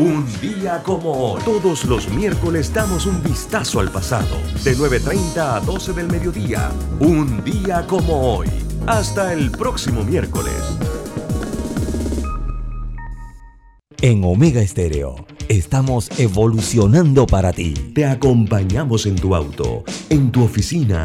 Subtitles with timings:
[0.00, 1.42] Un día como hoy.
[1.44, 4.34] Todos los miércoles damos un vistazo al pasado.
[4.64, 6.70] De 9.30 a 12 del mediodía.
[7.00, 8.48] Un día como hoy.
[8.86, 10.54] Hasta el próximo miércoles.
[14.00, 17.74] En Omega Estéreo estamos evolucionando para ti.
[17.94, 21.04] Te acompañamos en tu auto, en tu oficina,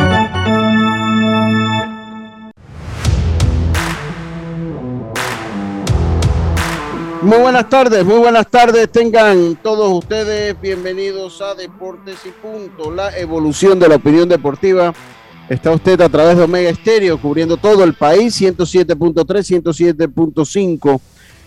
[7.21, 8.91] Muy buenas tardes, muy buenas tardes.
[8.91, 14.91] Tengan todos ustedes bienvenidos a Deportes y Punto, la evolución de la opinión deportiva.
[15.47, 20.99] Está usted a través de Omega Estéreo, cubriendo todo el país, 107.3, 107.5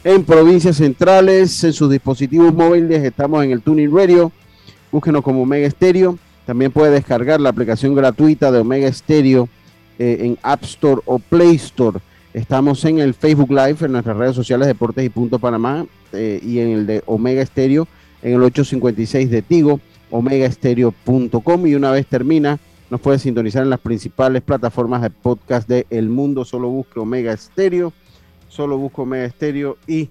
[0.05, 3.03] en provincias centrales, en sus dispositivos móviles.
[3.03, 4.31] Estamos en el Tuning Radio.
[4.93, 6.17] Búsquenos como Omega Estéreo.
[6.47, 9.49] También puede descargar la aplicación gratuita de Omega Estéreo
[9.99, 11.99] eh, en App Store o Play Store.
[12.35, 16.59] Estamos en el Facebook Live, en nuestras redes sociales Deportes y Punto Panamá eh, y
[16.59, 17.87] en el de Omega Estéreo
[18.23, 19.79] en el 856 de Tigo,
[20.11, 22.59] omegaestereo.com y una vez termina
[22.91, 26.45] nos puede sintonizar en las principales plataformas de podcast de El Mundo.
[26.45, 27.93] Solo busque Omega Estéreo,
[28.49, 30.11] solo busque Omega Estéreo y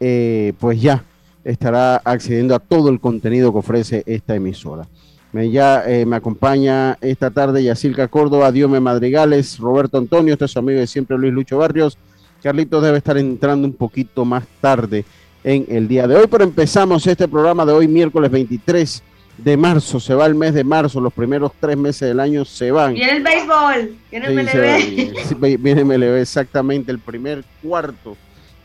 [0.00, 1.04] eh, pues ya
[1.44, 4.88] estará accediendo a todo el contenido que ofrece esta emisora.
[5.32, 10.50] Me, ya, eh, me acompaña esta tarde Yacilca Córdoba, Diome Madrigales, Roberto Antonio, este es
[10.50, 11.96] su amigo de siempre Luis Lucho Barrios.
[12.42, 15.04] Carlitos debe estar entrando un poquito más tarde
[15.44, 19.02] en el día de hoy, pero empezamos este programa de hoy, miércoles 23
[19.38, 20.00] de marzo.
[20.00, 22.94] Se va el mes de marzo, los primeros tres meses del año se van.
[22.94, 25.58] Viene el béisbol, viene el MLB.
[25.60, 28.16] viene MLB, exactamente, el primer cuarto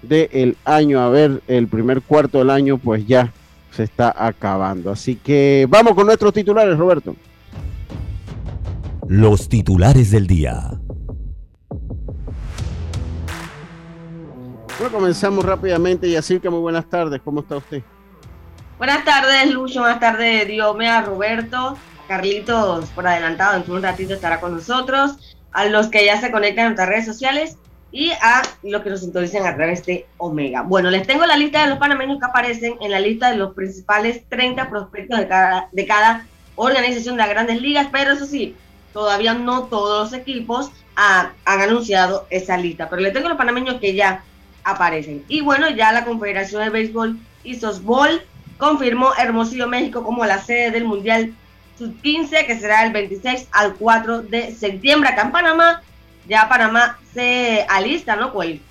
[0.01, 0.99] del año.
[1.01, 3.31] A ver, el primer cuarto del año, pues ya
[3.75, 4.91] se está acabando.
[4.91, 7.15] Así que vamos con nuestros titulares, Roberto.
[9.07, 10.71] Los titulares del día.
[14.79, 16.07] Bueno, comenzamos rápidamente.
[16.07, 17.21] y así que muy buenas tardes.
[17.23, 17.83] ¿Cómo está usted?
[18.77, 19.81] Buenas tardes, Lucho.
[19.81, 21.77] Buenas tardes, Diome, a Roberto.
[22.07, 25.35] Carlitos, por adelantado, de un ratito estará con nosotros.
[25.51, 27.57] A los que ya se conectan en nuestras redes sociales
[27.95, 30.63] y a los que nos sintonizan a través de Omega.
[30.63, 33.53] Bueno, les tengo la lista de los panameños que aparecen en la lista de los
[33.53, 38.53] principales 30 prospectos de cada, de cada organización de las grandes ligas, pero eso sí,
[38.91, 43.95] todavía no todos los equipos han anunciado esa lista, pero les tengo los panameños que
[43.95, 44.25] ya
[44.65, 45.23] aparecen.
[45.29, 48.21] Y bueno, ya la Confederación de Béisbol y Softball
[48.57, 51.33] confirmó Hermosillo, México como la sede del Mundial
[51.77, 55.81] Sub-15, que será el 26 al 4 de septiembre acá en Panamá
[56.27, 58.33] ya Panamá se alista, ¿no?
[58.33, 58.61] Con el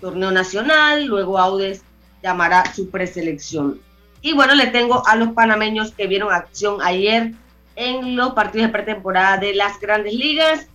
[0.00, 1.82] torneo nacional, luego Audes
[2.22, 3.80] llamará su preselección.
[4.20, 7.32] Y bueno, le tengo a los panameños que vieron acción ayer
[7.74, 10.66] en los partidos de pretemporada de las grandes ligas.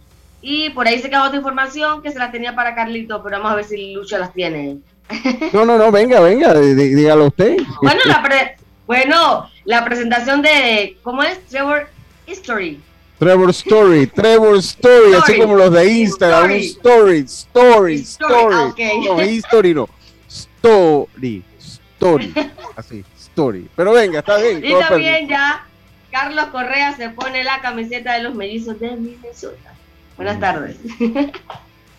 [0.41, 3.51] Y por ahí se quedó otra información que se la tenía para Carlito, pero vamos
[3.51, 4.77] a ver si Lucho las tiene.
[5.53, 7.57] No, no, no, venga, venga, dígalo usted.
[7.81, 8.55] Bueno, la,
[8.85, 11.39] bueno, la presentación de, ¿cómo es?
[11.47, 11.87] Trevor
[12.27, 12.81] History.
[13.19, 18.53] Trevor Story, Trevor Story, así como los de Instagram, story, story, story.
[18.53, 18.73] Ah,
[19.05, 19.89] no, history no.
[20.27, 22.33] Story, story.
[22.75, 23.67] Así, story.
[23.75, 24.63] Pero venga, está bien.
[24.63, 25.65] Y también ya
[26.11, 29.73] Carlos Correa se pone la camiseta de los mellizos de Minnesota.
[30.15, 30.77] Buenas tardes.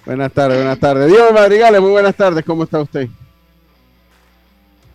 [0.07, 1.09] Buenas tardes, buenas tardes.
[1.09, 2.43] Dios Madrigales, muy buenas tardes.
[2.45, 3.09] ¿Cómo está usted?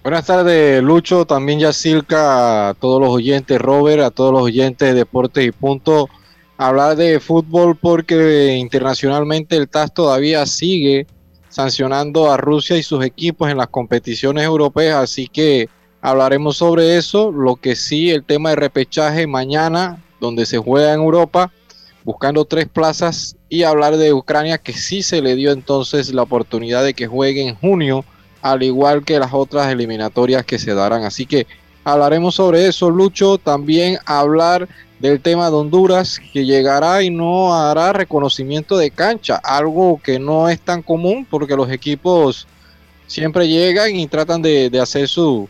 [0.04, 4.94] Buenas tardes, Lucho, también Yacilca, a todos los oyentes, Robert, a todos los oyentes de
[4.94, 6.10] Deportes y Punto.
[6.58, 11.08] Hablar de fútbol porque internacionalmente el TAS todavía sigue
[11.48, 15.70] sancionando a Rusia y sus equipos en las competiciones europeas, así que
[16.02, 17.32] hablaremos sobre eso.
[17.32, 21.54] Lo que sí, el tema de repechaje mañana, donde se juega en Europa,
[22.04, 26.84] buscando tres plazas, y hablar de Ucrania, que sí se le dio entonces la oportunidad
[26.84, 28.04] de que juegue en junio
[28.44, 31.04] al igual que las otras eliminatorias que se darán.
[31.06, 31.48] Así que
[31.86, 33.38] hablaremos sobre eso, Lucho.
[33.38, 34.68] También hablar
[35.00, 40.50] del tema de Honduras, que llegará y no hará reconocimiento de cancha, algo que no
[40.50, 42.46] es tan común porque los equipos
[43.08, 45.48] siempre llegan y tratan de, hacer su,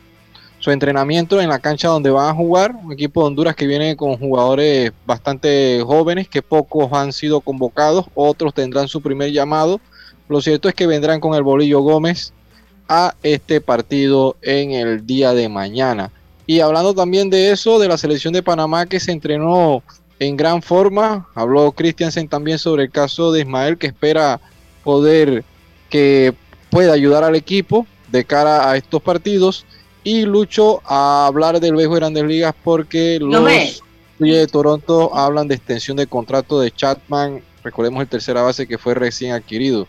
[0.60, 2.76] su entrenamiento en la cancha donde van a jugar.
[2.76, 8.06] Un equipo de Honduras que viene con jugadores bastante jóvenes, que pocos han sido convocados,
[8.14, 9.82] otros tendrán su primer llamado.
[10.30, 12.33] Lo cierto es que vendrán con el Bolillo Gómez
[12.88, 16.12] a este partido en el día de mañana.
[16.46, 19.82] Y hablando también de eso, de la selección de Panamá que se entrenó
[20.20, 24.40] en gran forma, habló Christiansen también sobre el caso de Ismael que espera
[24.84, 25.44] poder
[25.90, 26.34] que
[26.70, 29.66] pueda ayudar al equipo de cara a estos partidos.
[30.04, 33.82] Y Lucho a hablar del Bejo de Grandes Ligas porque los
[34.20, 37.42] de Toronto hablan de extensión de contrato de Chatman.
[37.64, 39.88] Recordemos el tercera base que fue recién adquirido.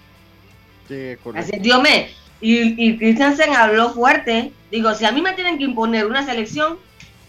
[0.89, 2.09] Sí, Así, Dios me,
[2.41, 4.53] y, y Christensen habló fuerte.
[4.71, 6.79] Digo, si a mí me tienen que imponer una selección,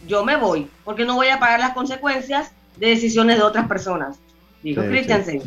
[0.08, 4.18] yo me voy, porque no voy a pagar las consecuencias de decisiones de otras personas.
[4.64, 5.42] Digo, sí, Christensen.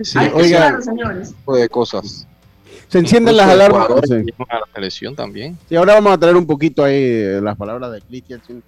[0.00, 0.18] Sí.
[0.32, 1.34] oiga, señores.
[1.46, 2.26] de cosas.
[2.88, 3.88] Se encienden las alarmas.
[3.88, 5.58] la selección también.
[5.68, 8.62] Sí, ahora vamos a traer un poquito ahí eh, las palabras de Christensen.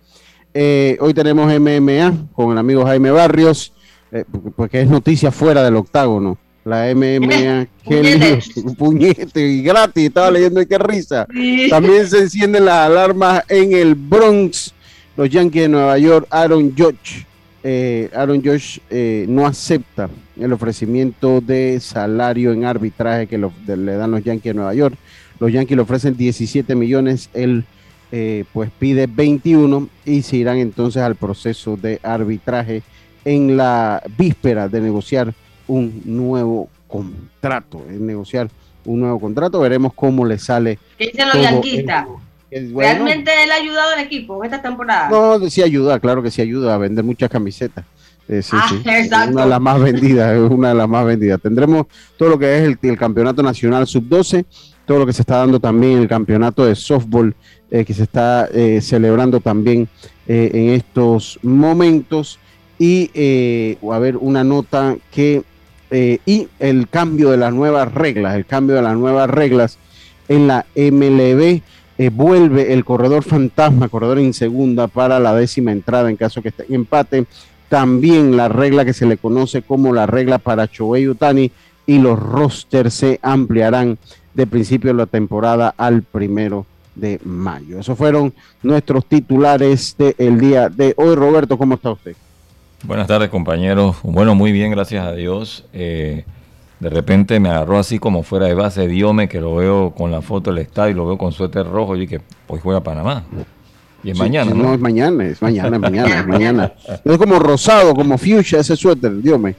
[0.53, 3.73] Eh, hoy tenemos MMA con el amigo Jaime Barrios,
[4.11, 4.25] eh,
[4.57, 8.41] porque es noticia fuera del octágono la MMA, qué
[8.79, 11.27] puñete y gratis, estaba leyendo y qué risa.
[11.69, 14.75] También se encienden las alarmas en el Bronx,
[15.17, 17.27] los Yankees de Nueva York, Aaron Judge.
[17.63, 20.09] Eh, Aaron Judge eh, no acepta
[20.39, 24.97] el ofrecimiento de salario en arbitraje que le dan los Yankees de Nueva York.
[25.39, 27.65] Los Yankees le ofrecen 17 millones, él
[28.13, 32.83] eh, pues pide 21 y se irán entonces al proceso de arbitraje
[33.25, 35.33] en la víspera de negociar
[35.71, 38.51] un nuevo contrato, es negociar
[38.85, 40.79] un nuevo contrato, veremos cómo le sale.
[40.99, 42.07] ¿Qué dicen los yanquistas?
[42.51, 45.09] ¿Realmente él ha ayudado al equipo esta temporada?
[45.09, 47.85] No, sí ayuda, claro que sí ayuda a vender muchas camisetas.
[48.29, 51.41] Eh, sí, ah, Una de las más vendidas, una de las más vendidas.
[51.41, 54.45] Tendremos todo lo que es el, campeonato nacional sub-12,
[54.85, 57.35] todo lo que se está dando también el campeonato de softball
[57.71, 59.89] eh, que se está eh, celebrando también
[60.27, 62.39] en estos momentos.
[62.79, 63.11] Y
[63.91, 65.43] a ver, una nota que
[65.91, 69.79] eh, y el cambio de las nuevas reglas, el cambio de las nuevas reglas
[70.29, 71.63] en la MLB.
[71.99, 76.49] Eh, vuelve el corredor fantasma, corredor en segunda para la décima entrada en caso que
[76.49, 77.27] esté en empate.
[77.69, 81.53] También la regla que se le conoce como la regla para Shohei Utani
[81.87, 83.99] y los rosters se ampliarán
[84.33, 86.65] de principio de la temporada al primero
[86.95, 87.79] de mayo.
[87.79, 88.33] Esos fueron
[88.63, 91.15] nuestros titulares del día de hoy.
[91.15, 92.17] Roberto, ¿cómo está usted?
[92.83, 93.97] Buenas tardes compañeros.
[94.03, 95.67] Bueno, muy bien, gracias a Dios.
[95.75, 96.25] Eh,
[96.81, 100.23] de repente me agarró así como fuera de base Diome, que lo veo con la
[100.23, 103.25] foto del estadio, lo veo con suéter rojo y que hoy juega Panamá.
[104.03, 104.63] Y es mañana, ¿no?
[104.63, 106.73] No, es mañana, es mañana, es mañana, es mañana.
[107.05, 109.55] Es como rosado, como fuchsia ese suéter, Diome.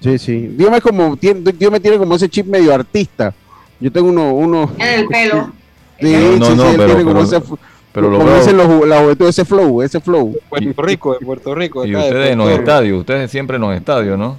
[0.00, 0.54] Sí, sí.
[0.56, 3.34] Diome como, Diome tiene como ese chip medio artista.
[3.80, 4.70] Yo tengo uno, uno.
[4.78, 5.52] En el pelo.
[5.98, 7.40] Sí, no, sí, no, sí, pero, tiene como ese
[7.94, 10.36] pero lo Como dicen los, la juventud, ese flow, ese flow.
[10.48, 11.86] Puerto Rico, de Puerto Rico.
[11.86, 14.36] Y ustedes en los estadios, ustedes siempre en los estadios, ¿no?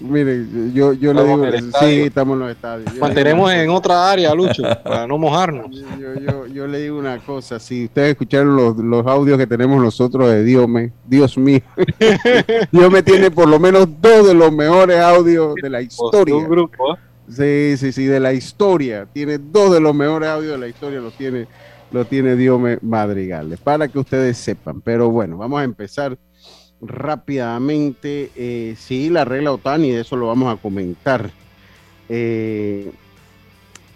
[0.00, 1.44] Mire, yo, yo le digo,
[1.78, 2.92] sí, estamos en los estadios.
[2.96, 5.66] Mantenemos en otra área, Lucho, para no mojarnos.
[5.70, 9.80] Yo, yo, yo, le digo una cosa, si ustedes escucharon los, los audios que tenemos
[9.80, 11.60] nosotros de Dios, me, Dios mío,
[12.72, 16.34] Dios me tiene por lo menos dos de los mejores audios de la historia.
[16.34, 16.98] Un grupo, ¿eh?
[17.28, 19.06] Sí, sí, sí, de la historia.
[19.12, 21.46] Tiene dos de los mejores audios de la historia, los tiene
[21.90, 24.80] lo tiene Diome Madrigales, para que ustedes sepan.
[24.80, 26.18] Pero bueno, vamos a empezar
[26.80, 28.30] rápidamente.
[28.36, 31.30] Eh, sí, la regla Otani, de eso lo vamos a comentar.
[32.08, 32.90] Eh,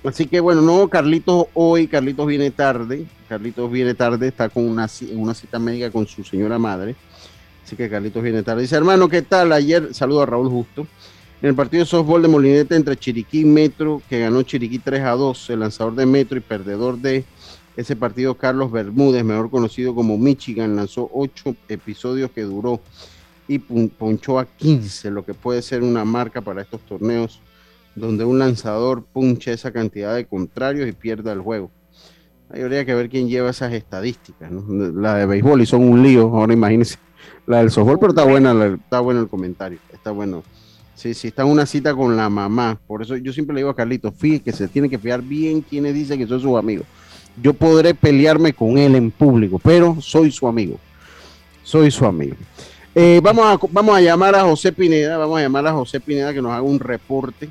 [0.04, 3.06] así que bueno, no, Carlitos hoy, Carlitos viene tarde.
[3.28, 6.96] Carlitos viene tarde, está con una, una cita médica con su señora madre.
[7.64, 8.62] Así que Carlitos viene tarde.
[8.62, 9.52] Dice, hermano, ¿qué tal?
[9.52, 10.86] Ayer, saludo a Raúl Justo.
[11.40, 15.00] En el partido de softball de Molinete entre Chiriquí y Metro, que ganó Chiriquí 3
[15.02, 17.24] a 2, el lanzador de Metro y perdedor de
[17.76, 22.80] ese partido, Carlos Bermúdez, mejor conocido como Michigan, lanzó ocho episodios que duró
[23.48, 27.40] y ponchó a 15, lo que puede ser una marca para estos torneos
[27.94, 31.70] donde un lanzador punche esa cantidad de contrarios y pierda el juego.
[32.50, 34.50] Ahí habría que ver quién lleva esas estadísticas.
[34.50, 36.96] La de béisbol y son un lío, ahora imagínense
[37.46, 40.42] la del softball, pero está buena, está bueno el comentario, está bueno.
[40.94, 42.78] Sí, sí, está en una cita con la mamá.
[42.86, 45.62] Por eso yo siempre le digo a Carlito, fíjese que se tiene que fiar bien
[45.62, 46.86] quienes dicen que son sus amigos
[47.40, 50.78] yo podré pelearme con él en público, pero soy su amigo.
[51.62, 52.36] Soy su amigo.
[52.94, 56.34] Eh, vamos, a, vamos a llamar a José Pineda, vamos a llamar a José Pineda
[56.34, 57.48] que nos haga un reporte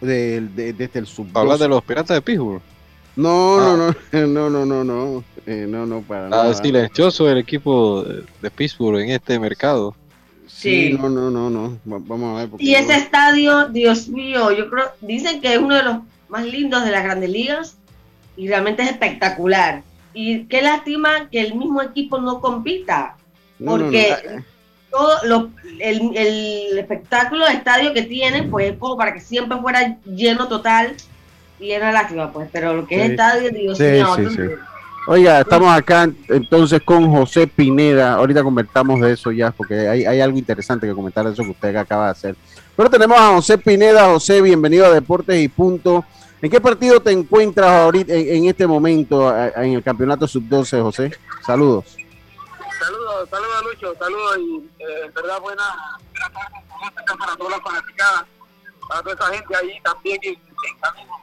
[0.00, 1.26] de, desde el sub.
[1.34, 2.62] ¿Hablas de los piratas de Pittsburgh?
[3.16, 3.94] No, no, no,
[4.26, 6.54] no, no, no, no, eh, no, no, para nada.
[6.54, 8.04] silencioso el equipo
[8.40, 9.96] de Pittsburgh en este mercado.
[10.46, 10.92] Sí.
[10.92, 11.78] no, no, no, no.
[11.84, 12.50] Vamos a ver.
[12.58, 15.96] Y ese estadio, Dios mío, yo creo, dicen que es uno de los
[16.28, 17.76] más lindos de las grandes ligas
[18.36, 19.82] y realmente es espectacular.
[20.12, 23.16] Y qué lástima que el mismo equipo no compita,
[23.64, 24.42] porque
[24.90, 29.58] todo lo, el, el, espectáculo de estadio que tienen, pues es como para que siempre
[29.58, 30.94] fuera lleno total
[31.60, 34.16] y era lástima, pues, pero lo que es estadio, Dios mío,
[35.08, 38.14] Oiga, estamos acá entonces con José Pineda.
[38.14, 41.50] Ahorita comentamos de eso ya, porque hay, hay algo interesante que comentar de eso que
[41.50, 42.36] usted acaba de hacer.
[42.76, 44.06] Pero tenemos a José Pineda.
[44.06, 46.04] José, bienvenido a Deportes y Punto.
[46.42, 51.18] ¿En qué partido te encuentras ahorita en, este momento en el campeonato sub-12, José?
[51.44, 51.96] Saludos.
[52.78, 55.64] Saludos, saludos Lucho, saludos y eh, en verdad buena
[57.18, 58.24] para todas las fanaticadas,
[58.86, 61.16] para toda esa gente ahí también en, en camino.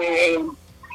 [0.00, 0.38] Eh,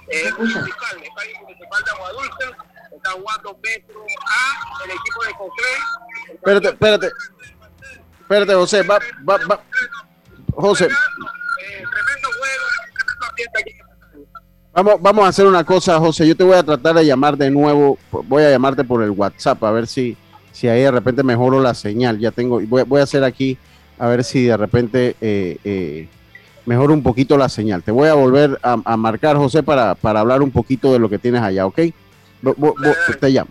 [0.09, 2.55] eh, municipal, está ahí municipal de Aguadulce,
[2.95, 6.33] está jugando Metro A, el equipo de.
[6.33, 7.11] Espérate, espérate.
[8.21, 9.63] Espérate, José, va, va, va.
[10.57, 10.87] José.
[14.73, 16.27] Vamos, vamos a hacer una cosa, José.
[16.27, 17.97] Yo te voy a tratar de llamar de nuevo.
[18.11, 20.17] Voy a llamarte por el WhatsApp a ver si,
[20.51, 22.19] si ahí de repente mejoro la señal.
[22.19, 23.57] Ya tengo, voy, voy a hacer aquí
[23.99, 26.07] a ver si de repente eh, eh,
[26.65, 27.83] mejoro un poquito la señal.
[27.83, 31.19] Te voy a volver a, marcar, José, para, para, hablar un poquito de lo que
[31.19, 31.79] tienes allá, ¿ok?
[33.19, 33.49] te llamo.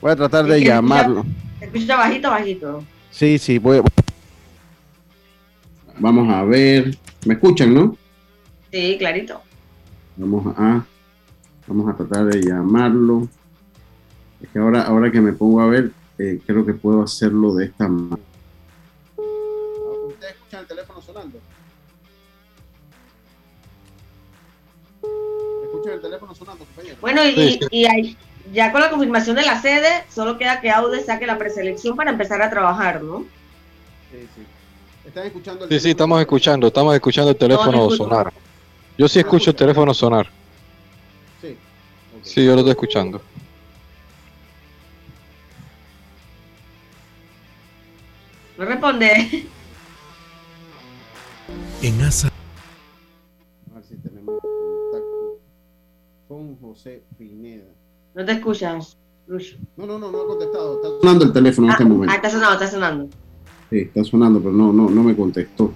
[0.00, 1.24] Voy a tratar de llamarlo.
[1.60, 2.84] Escucha bajito, bajito.
[3.10, 3.82] Sí, sí, voy,
[5.98, 6.96] Vamos a ver.
[7.24, 7.96] ¿Me escuchan, no?
[8.70, 9.40] Sí, clarito.
[10.16, 10.84] Vamos a,
[11.66, 13.28] vamos a tratar de llamarlo.
[14.40, 17.66] Es que ahora, ahora que me pongo a ver, eh, creo que puedo hacerlo de
[17.66, 18.22] esta manera.
[20.08, 21.38] ¿Ustedes escuchan el teléfono sonando?
[25.64, 26.96] ¿Escuchan el teléfono sonando, compañero?
[27.00, 28.16] Bueno, y, y
[28.52, 32.10] ya con la confirmación de la sede, solo queda que Aude saque la preselección para
[32.10, 33.20] empezar a trabajar, ¿no?
[34.10, 34.46] Sí, sí.
[35.16, 38.30] ¿Están escuchando el Sí, sí, estamos escuchando, estamos escuchando el teléfono sonar.
[38.98, 40.28] Yo sí escucho el teléfono sonar.
[41.40, 41.56] Sí.
[42.20, 43.22] Sí, yo lo estoy escuchando.
[48.58, 49.46] No responde.
[51.80, 52.28] En ASA.
[52.28, 55.38] A ver si tenemos contacto
[56.28, 57.64] con José Pineda.
[58.14, 60.76] No te escuchas, No, no, no, no ha contestado.
[60.76, 62.12] Está sonando el teléfono en este ah, momento.
[62.12, 63.08] Ah, está sonando, está sonando.
[63.70, 65.72] Sí, está sonando, pero no, no, no me contestó.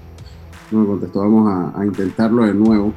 [0.71, 1.21] No me contestó.
[1.21, 2.93] Vamos a, intentarlo de nuevo.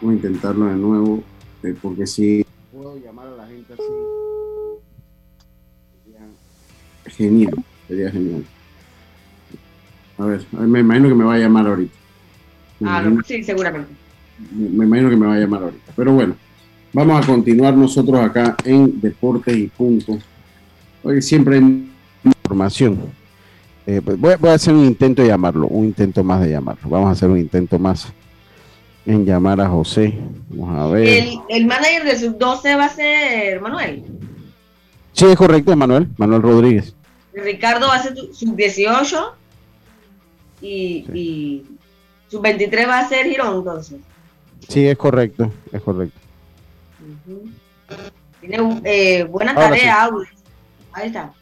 [0.00, 1.22] Vamos a intentarlo de nuevo.
[1.62, 3.82] Eh, porque si puedo llamar a la gente así.
[6.04, 6.26] Sería
[7.06, 7.64] genial.
[7.88, 8.44] Sería genial.
[10.18, 11.94] A ver, me imagino que me va a llamar ahorita.
[12.84, 13.90] ah, sí, seguramente.
[14.52, 15.92] Me, imagino que me va a llamar ahorita.
[15.96, 16.34] Pero bueno,
[16.92, 20.18] vamos a continuar nosotros acá en Deportes y Punto.
[21.02, 21.90] Hoy siempre hay
[22.24, 22.98] información.
[23.90, 26.90] Eh, pues voy, a hacer un intento de llamarlo, un intento más de llamarlo.
[26.90, 28.12] Vamos a hacer un intento más
[29.06, 30.12] en llamar a José.
[30.50, 31.08] Vamos a ver.
[31.08, 34.04] ¿El, el manager de sub-12 va a ser Manuel?
[35.12, 36.94] Sí, es correcto, Manuel, Manuel Rodríguez.
[37.32, 39.32] Ricardo va a ser sub-18
[40.60, 41.66] y, y
[42.28, 44.00] sub-23 va a ser Girón, entonces.
[44.68, 46.20] Sí, es correcto, es correcto.
[48.40, 50.10] Tiene eh, buena tarea,
[50.92, 51.32] Ahí está.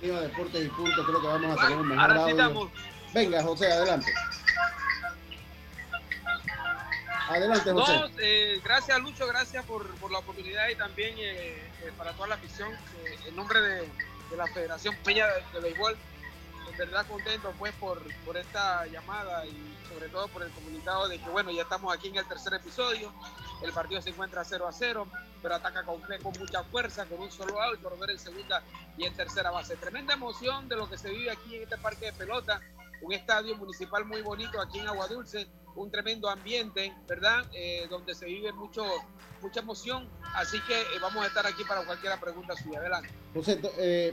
[0.00, 2.70] Deportes y Punto, creo que vamos a tener un mejor audio.
[3.12, 4.12] Venga, José, adelante.
[7.28, 7.92] Adelante, José.
[7.92, 12.28] No, eh, gracias, Lucho, gracias por, por, la oportunidad y también eh, eh, para toda
[12.28, 12.70] la afición.
[13.26, 13.80] en nombre de,
[14.30, 15.96] de, la Federación Peña de, de Béisbol,
[16.70, 21.18] en verdad contento pues por, por esta llamada y sobre todo por el comunicado de
[21.18, 23.12] que bueno, ya estamos aquí en el tercer episodio.
[23.62, 25.08] El partido se encuentra 0 a 0,
[25.42, 28.62] pero ataca con, con mucha fuerza, con un solo out, por ver en segunda
[28.96, 29.76] y en tercera base.
[29.76, 32.60] Tremenda emoción de lo que se vive aquí en este parque de pelota,
[33.02, 35.48] un estadio municipal muy bonito aquí en Agua Dulce,
[35.78, 37.44] un tremendo ambiente, ¿verdad?
[37.52, 38.84] Eh, donde se vive mucho,
[39.40, 40.08] mucha emoción.
[40.34, 42.80] Así que eh, vamos a estar aquí para cualquier pregunta suya.
[42.80, 43.10] Adelante.
[43.32, 44.12] José, eh,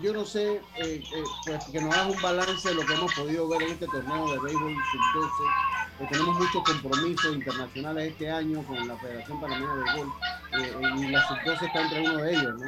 [0.00, 0.60] yo no sé,
[1.46, 4.32] pues que nos haga un balance de lo que hemos podido ver en este torneo
[4.32, 6.08] de béisbol sub-12.
[6.10, 11.66] tenemos muchos compromisos internacionales este año con la Federación Panameña de Béisbol y la sub-12
[11.66, 12.66] está entre uno de ellos, ¿no?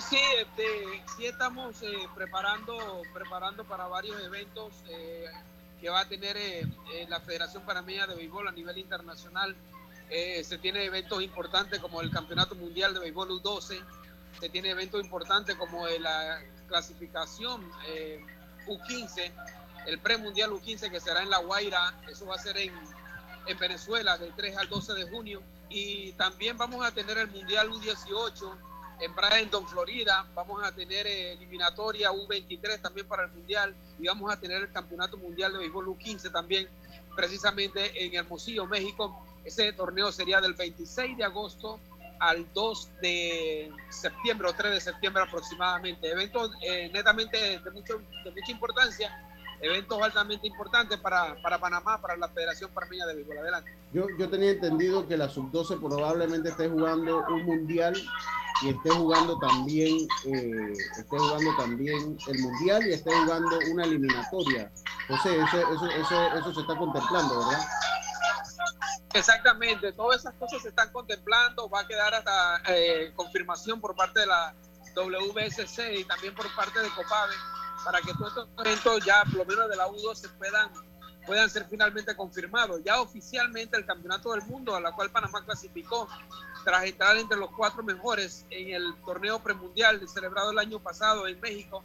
[0.00, 5.26] Sí, este, sí estamos eh, preparando, preparando para varios eventos eh,
[5.80, 6.66] que va a tener eh,
[7.08, 9.56] la Federación Panameña de Béisbol a nivel internacional.
[10.08, 13.82] se tiene eventos importantes como el Campeonato Mundial de Béisbol U12,
[14.40, 17.68] se tiene eventos importantes como la clasificación
[18.66, 19.32] U15,
[19.86, 22.72] el premundial U15 que será en La Guaira, eso va a ser en,
[23.46, 25.42] en Venezuela del 3 al 12 de junio.
[25.68, 28.56] Y también vamos a tener el Mundial U18
[29.00, 30.26] en Bradenton, Florida.
[30.34, 34.72] Vamos a tener eh, eliminatoria U23 también para el Mundial y vamos a tener el
[34.72, 36.68] Campeonato Mundial de Béisbol U15 también,
[37.14, 39.24] precisamente en Hermosillo, México.
[39.44, 41.78] Ese torneo sería del 26 de agosto
[42.18, 46.10] al 2 de septiembre o 3 de septiembre aproximadamente.
[46.10, 49.22] Eventos eh, netamente de, mucho, de mucha importancia
[49.60, 53.38] eventos altamente importantes para, para Panamá, para la Federación Parmeña de Béisbol.
[53.38, 53.76] Adelante.
[53.92, 57.94] Yo, yo tenía entendido que la sub-12 probablemente esté jugando un mundial
[58.62, 64.70] y esté jugando también eh, esté jugando también el mundial y esté jugando una eliminatoria.
[65.08, 67.66] José, eso, eso, eso, eso se está contemplando, ¿verdad?
[69.14, 74.20] Exactamente, todas esas cosas se están contemplando, va a quedar hasta eh, confirmación por parte
[74.20, 74.54] de la
[74.94, 77.34] WSC y también por parte de COPAVE
[77.86, 80.68] para que todos estos eventos ya, por lo menos de la U2, se puedan,
[81.24, 82.82] puedan ser finalmente confirmados.
[82.84, 86.08] Ya oficialmente el Campeonato del Mundo, a la cual Panamá clasificó,
[86.64, 91.40] tras entrar entre los cuatro mejores en el torneo premundial celebrado el año pasado en
[91.40, 91.84] México,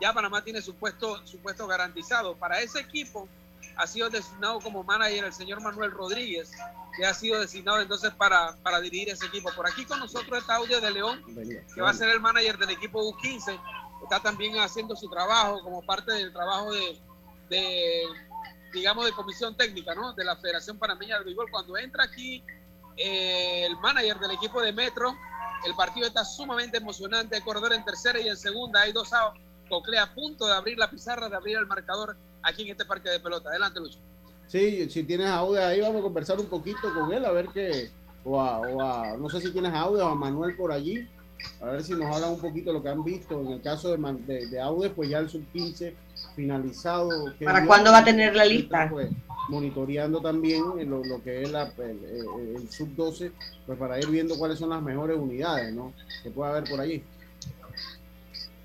[0.00, 2.36] ya Panamá tiene su puesto, su puesto garantizado.
[2.36, 3.28] Para ese equipo
[3.74, 6.52] ha sido designado como manager el señor Manuel Rodríguez,
[6.96, 9.50] que ha sido designado entonces para, para dirigir ese equipo.
[9.56, 11.20] Por aquí con nosotros está Audio de León,
[11.74, 13.58] que va a ser el manager del equipo U15
[14.02, 18.04] está también haciendo su trabajo como parte del trabajo de,
[18.72, 20.12] digamos, de comisión técnica, ¿no?
[20.12, 21.50] De la Federación Panameña de Béisbol.
[21.50, 22.42] Cuando entra aquí
[22.96, 25.14] eh, el manager del equipo de Metro,
[25.64, 27.40] el partido está sumamente emocionante.
[27.42, 28.82] Corredor en tercera y en segunda.
[28.82, 29.40] Hay dos outs.
[29.68, 33.08] Cocle a punto de abrir la pizarra, de abrir el marcador aquí en este parque
[33.08, 33.48] de pelota.
[33.48, 33.98] Adelante, Lucho.
[34.48, 37.90] Sí, si tienes audio ahí, vamos a conversar un poquito con él, a ver qué,
[38.22, 41.08] o a, no sé si tienes audio a Manuel por allí,
[41.60, 43.40] a ver si nos hablan un poquito de lo que han visto.
[43.40, 45.94] En el caso de, de, Aude, pues ya el sub-15
[46.34, 47.08] finalizado.
[47.44, 48.88] ¿Para cuándo va a tener la lista?
[48.90, 49.10] Pues,
[49.48, 53.32] monitoreando también lo, lo que es la, el, sub-12,
[53.66, 55.92] pues para ir viendo cuáles son las mejores unidades ¿no?
[56.22, 57.04] que puede haber por allí.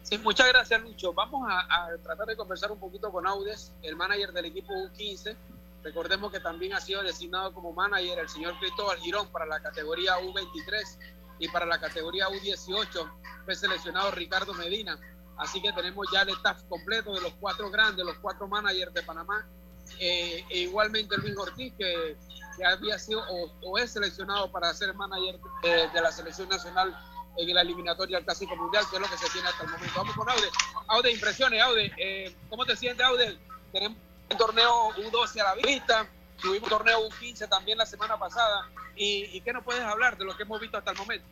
[0.03, 1.13] Sí, muchas gracias, Lucho.
[1.13, 5.35] Vamos a, a, tratar de conversar un poquito con Audes, el manager del equipo U15.
[5.83, 10.13] Recordemos que también ha sido designado como manager el señor Cristóbal Girón para la categoría
[10.19, 10.97] U23
[11.39, 13.12] y para la categoría U18
[13.45, 15.00] fue seleccionado Ricardo Medina.
[15.38, 19.04] Así que tenemos ya el staff completo de los cuatro grandes, los cuatro managers de
[19.04, 19.47] Panamá.
[20.00, 22.17] Eh, e igualmente Luis Ortiz, que,
[22.58, 23.23] que había sido
[23.62, 26.97] o, es seleccionado para ser manager de, la selección nacional
[27.38, 29.93] en la eliminatoria al Clásico Mundial, que es lo que se tiene hasta el momento.
[29.95, 30.50] Vamos con Aude.
[30.88, 31.93] Aude, impresiones, Aude.
[31.97, 33.38] Eh, ¿Cómo te sientes, Aude?
[33.71, 33.97] Tenemos
[34.32, 36.10] un torneo U12 a la vista,
[36.41, 38.69] tuvimos torneo U15 también la semana pasada.
[38.95, 41.28] ¿Y, qué nos puedes hablar de lo que hemos visto hasta el momento?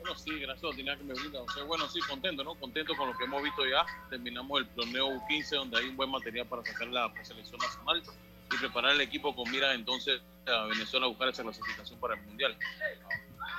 [0.00, 1.40] Bueno, sí, gracias, tenía que me brinda.
[1.66, 2.54] bueno, sí, contento, ¿no?
[2.54, 3.84] Contento con lo que hemos visto ya.
[4.08, 8.02] Terminamos el torneo U15, donde hay un buen material para sacar la selección nacional
[8.52, 12.22] y preparar el equipo con miras entonces a Venezuela a buscar esa clasificación para el
[12.22, 12.56] Mundial.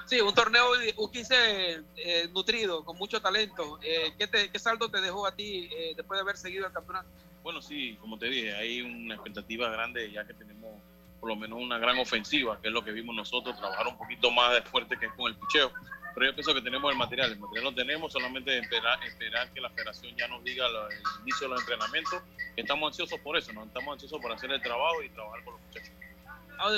[0.06, 3.78] Sí, un torneo U15 eh, nutrido, con mucho talento.
[3.84, 7.10] Eh, ¿qué, saldo te dejó a ti eh, después de haber seguido el campeonato?
[7.48, 10.82] Bueno, sí, como te dije, hay una expectativa grande ya que tenemos
[11.18, 14.30] por lo menos una gran ofensiva, que es lo que vimos nosotros, trabajar un poquito
[14.32, 15.72] más de fuerte que con el picheo.
[16.14, 19.62] Pero yo pienso que tenemos el material, el material lo tenemos, solamente esperar, esperar que
[19.62, 22.22] la federación ya nos diga el inicio de los entrenamientos.
[22.58, 23.64] Estamos ansiosos por eso, ¿no?
[23.64, 25.94] estamos ansiosos por hacer el trabajo y trabajar con los muchachos.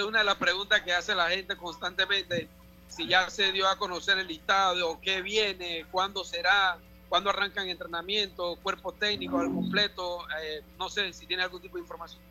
[0.07, 2.47] una de las preguntas que hace la gente constantemente,
[2.89, 6.77] si ya se dio a conocer el listado, qué viene, cuándo será,
[7.09, 11.81] cuándo arrancan entrenamientos, cuerpo técnico al completo, eh, no sé si tiene algún tipo de
[11.81, 12.21] información.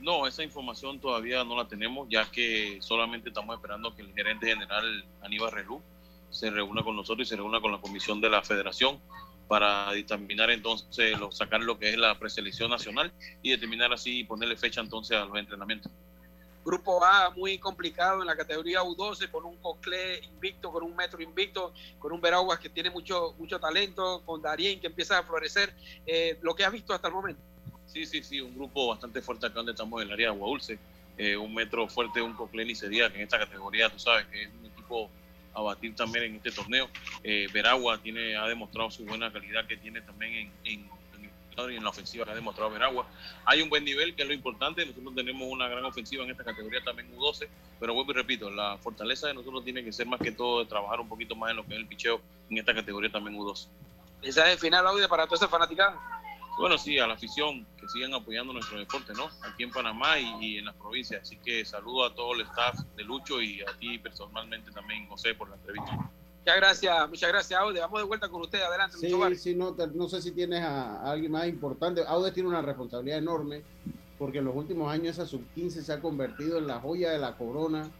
[0.00, 4.46] No, esa información todavía no la tenemos, ya que solamente estamos esperando que el gerente
[4.46, 5.82] general Aníbal Relú
[6.30, 9.00] se reúna con nosotros y se reúna con la comisión de la federación
[9.48, 14.56] para determinar entonces, sacar lo que es la preselección nacional y determinar así y ponerle
[14.56, 15.90] fecha entonces a los entrenamientos.
[16.70, 21.20] Grupo A muy complicado en la categoría U12 con un Cocle invicto, con un Metro
[21.20, 25.74] invicto, con un Veraguas que tiene mucho, mucho talento, con Darien que empieza a florecer.
[26.06, 27.42] Eh, lo que has visto hasta el momento.
[27.86, 30.78] Sí, sí, sí, un grupo bastante fuerte acá donde estamos en el área de Aguadulce.
[31.18, 34.50] Eh, un metro fuerte, un Cocleni sería que en esta categoría, tú sabes, que es
[34.60, 35.10] un equipo
[35.54, 36.88] a batir también en este torneo.
[37.24, 40.99] Eh, Veragua tiene, ha demostrado su buena calidad que tiene también en, en,
[41.56, 43.06] en, la ofensiva que ha demostrado Veragua.
[43.44, 44.84] Hay un buen nivel, que es lo importante.
[44.86, 48.78] Nosotros tenemos una gran ofensiva en esta categoría también U12, pero vuelvo y repito, la
[48.78, 51.56] fortaleza de nosotros tiene que ser más que todo de trabajar un poquito más en
[51.56, 53.68] lo que es el picheo en esta categoría también U12.
[54.22, 56.20] Esa es final, audio para todos esa fanaticada
[56.60, 59.30] bueno, sí, a la afición, que sigan apoyando nuestro deporte, ¿no?
[59.42, 61.22] Aquí en Panamá y, en las provincias.
[61.22, 65.34] Así que saludo a todo el staff de Lucho y a ti personalmente también, José,
[65.34, 66.10] por la entrevista.
[66.40, 67.80] Muchas gracias, muchas gracias, Aude.
[67.80, 68.62] Vamos de vuelta con usted.
[68.62, 72.02] Adelante, Sí, sí, no, no sé si tienes a, alguien más importante.
[72.06, 73.62] Aude tiene una responsabilidad enorme
[74.18, 77.36] porque en los últimos años esa sub-15 se ha convertido en la joya de la
[77.36, 77.90] corona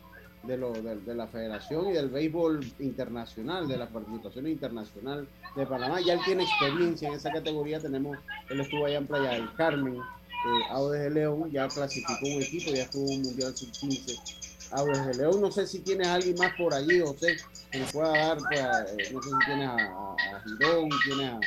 [0.42, 6.00] de, lo, de, la federación y del béisbol internacional, de la participación internacional de Panamá.
[6.00, 7.78] Ya él tiene experiencia en esa categoría.
[7.78, 12.70] Tenemos, él estuvo allá en Playa del Carmen, eh, de León, ya clasificó un equipo,
[12.70, 14.49] ya estuvo un Mundial Sub-15.
[14.70, 17.36] De León, no sé si tienes a alguien más por allí, José,
[17.72, 21.40] que nos pueda dar, pues, eh, no sé si tienes a, a, Girón, tienes a...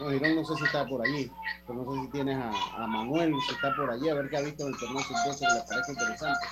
[0.00, 1.30] No, Girón no sé si está por allí,
[1.66, 2.50] pero no sé si tienes a,
[2.82, 5.38] a Manuel, si está por allí, a ver qué ha visto en el torneo sub-12
[5.38, 6.46] que le parece interesante.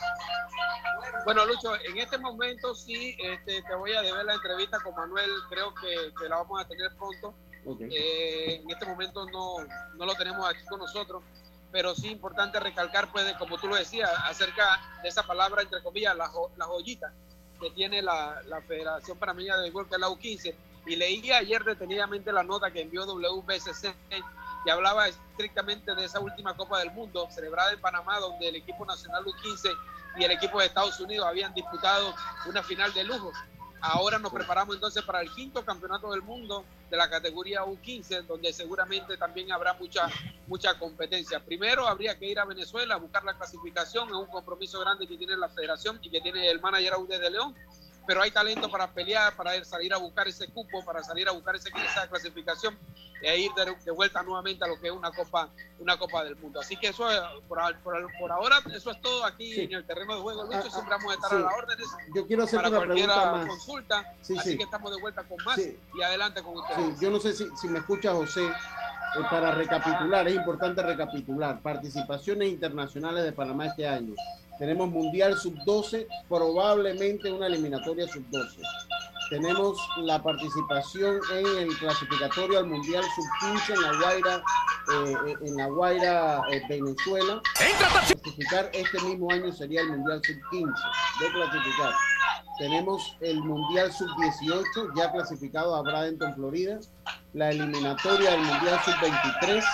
[1.24, 5.30] Bueno, Lucho, en este momento sí este, te voy a deber la entrevista con Manuel,
[5.48, 7.34] creo que, que la vamos a tener pronto.
[7.80, 9.56] Eh, en este momento no,
[9.96, 11.22] no, lo tenemos aquí con nosotros,
[11.72, 16.16] pero sí importante recalcar, pues, como tú lo decías, acerca de esa palabra, entre comillas,
[16.16, 17.12] la, la joyita
[17.60, 20.54] que tiene la, la Federación Panameña de Béisbol, que es la U15.
[20.86, 23.94] Y leí ayer detenidamente la nota que envió WBSC
[24.64, 28.84] que hablaba estrictamente de esa última Copa del Mundo celebrada en Panamá, donde el equipo
[28.84, 29.76] nacional U15
[30.18, 32.14] y el equipo de Estados Unidos habían disputado
[32.46, 33.32] una final de lujo.
[33.82, 38.52] Ahora nos preparamos entonces para el quinto campeonato del mundo de la categoría U15, donde
[38.52, 40.06] seguramente también habrá mucha,
[40.46, 41.40] mucha competencia.
[41.40, 45.16] Primero habría que ir a Venezuela a buscar la clasificación, es un compromiso grande que
[45.16, 47.54] tiene la federación y que tiene el manager Aude de León,
[48.06, 51.56] pero hay talento para pelear, para salir a buscar ese cupo, para salir a buscar
[51.56, 52.76] esa clasificación
[53.22, 56.60] e ir de, vuelta nuevamente a lo que es una copa una copa del mundo.
[56.60, 57.06] Así que eso
[57.48, 60.58] por, por, ahora eso es todo aquí en el terreno de juego Lucho.
[60.58, 63.46] Ah, siempre vamos a estar a las órdenes yo quiero hacer para una cualquier más.
[63.46, 64.14] consulta.
[64.20, 67.00] Así que estamos de vuelta con más y adelante con ustedes.
[67.00, 71.60] Yo no sé si, si me escucha José eh, para recapitular es importante recapitular.
[71.60, 74.14] Participaciones internacionales de Panamá este año.
[74.58, 78.60] Tenemos Mundial Sub-12, probablemente una eliminatoria Sub-12.
[79.30, 84.42] Tenemos la participación en el clasificatorio al Mundial Sub-15 en La Guaira,
[84.92, 87.40] eh, en La Guaira, eh, Venezuela.
[88.08, 90.74] Clasificar este mismo año sería el Mundial Sub-15
[91.20, 91.94] de clasificar.
[92.58, 96.80] Tenemos el Mundial Sub-18 ya clasificado a Bradenton, Florida.
[97.32, 99.64] La eliminatoria del Mundial Sub-23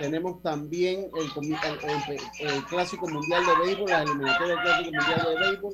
[0.00, 5.72] tenemos también el, Clásico Mundial de Béisbol, la eliminatoria del Clásico Mundial de Béisbol.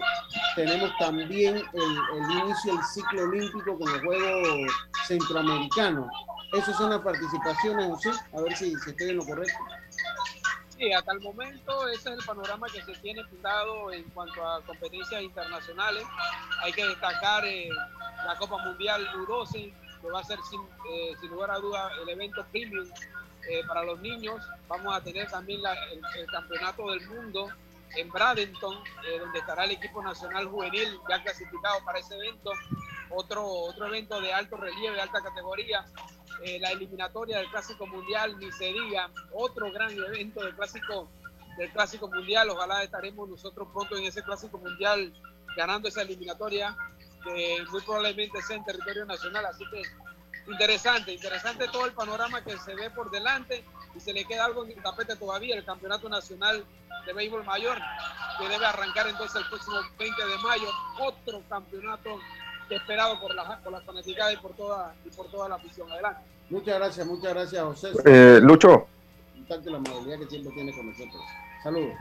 [0.57, 4.73] Tenemos también el, inicio del ciclo olímpico con los Juegos
[5.07, 6.11] Centroamericanos.
[6.53, 8.11] Esas son las participaciones, José.
[8.33, 9.59] A ver si, estoy en lo correcto.
[10.77, 14.61] Sí, hasta el momento ese es el panorama que se tiene pintado en cuanto a
[14.63, 16.05] competencias internacionales.
[16.63, 17.69] Hay que destacar eh,
[18.27, 22.09] la Copa Mundial U12, que va a ser sin, eh, sin lugar a duda el
[22.09, 22.87] evento premium
[23.49, 24.43] eh, para los niños.
[24.69, 25.61] Vamos a tener también
[25.93, 27.49] el, campeonato del mundo
[27.97, 28.75] en Bradenton,
[29.07, 32.51] eh, donde estará el equipo nacional juvenil ya clasificado para ese evento.
[33.11, 35.85] Otro, otro evento de alto relieve, de alta categoría.
[36.43, 41.09] Eh, la eliminatoria del Clásico Mundial, ni se diga, otro gran evento del Clásico,
[41.57, 42.51] del Clásico Mundial.
[42.51, 45.13] Ojalá estaremos nosotros pronto en ese Clásico Mundial
[45.57, 46.77] ganando esa eliminatoria,
[47.25, 49.47] que muy probablemente sea en territorio nacional.
[49.47, 49.83] Así que
[50.49, 54.65] interesante, interesante todo el panorama que se ve por delante y se le queda algo
[54.65, 56.65] en el tapete todavía, el Campeonato Nacional
[57.07, 57.77] de Béisbol Mayor,
[58.39, 60.69] que debe arrancar entonces el próximo 20 de mayo,
[61.01, 62.19] otro campeonato
[62.69, 65.91] esperado por la, por la fanaticada y por toda, y por toda la afición.
[65.91, 66.21] Adelante.
[66.51, 67.93] Muchas gracias, muchas gracias, José.
[68.05, 68.87] Eh, Lucho.
[69.49, 71.23] La amabilidad que siempre tiene con nosotros.
[71.63, 71.95] Saludos.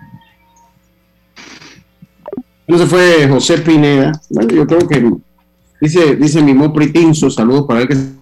[2.68, 4.12] Entonces fue José Pineda.
[4.32, 5.12] Bueno, yo creo que
[5.80, 8.15] dice, dice Mimo Pritinzo, saludos para él que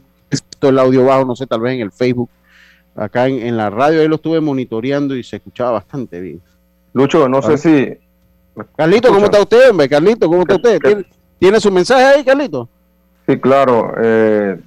[0.69, 2.29] el audio bajo, no sé, tal vez en el Facebook.
[2.95, 6.41] Acá en, la radio ahí lo estuve monitoreando y se escuchaba bastante bien.
[6.93, 7.97] Lucho, no sé si.
[8.75, 9.89] Carlito, ¿cómo está usted, hombre?
[9.89, 10.79] Carlito, ¿cómo está usted?
[11.39, 12.69] ¿Tiene, su mensaje ahí, Carlito?
[13.27, 13.93] Sí, claro.
[13.97, 14.59] Eh,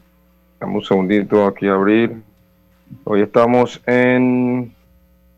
[0.61, 2.21] un segundito aquí a abrir.
[3.05, 4.75] Hoy estamos en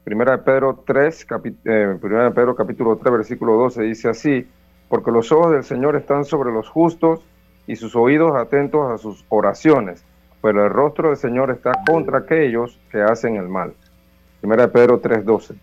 [0.05, 1.27] Primera de Pedro 3,
[1.65, 4.49] eh, Primera de Pedro capítulo 3, versículo 12, dice así,
[4.89, 7.21] porque los ojos del Señor están sobre los justos
[7.67, 10.03] y sus oídos atentos a sus oraciones
[10.41, 13.73] pero el rostro del Señor está contra aquellos que hacen el mal.
[14.41, 15.55] Primera de Pedro 3.12.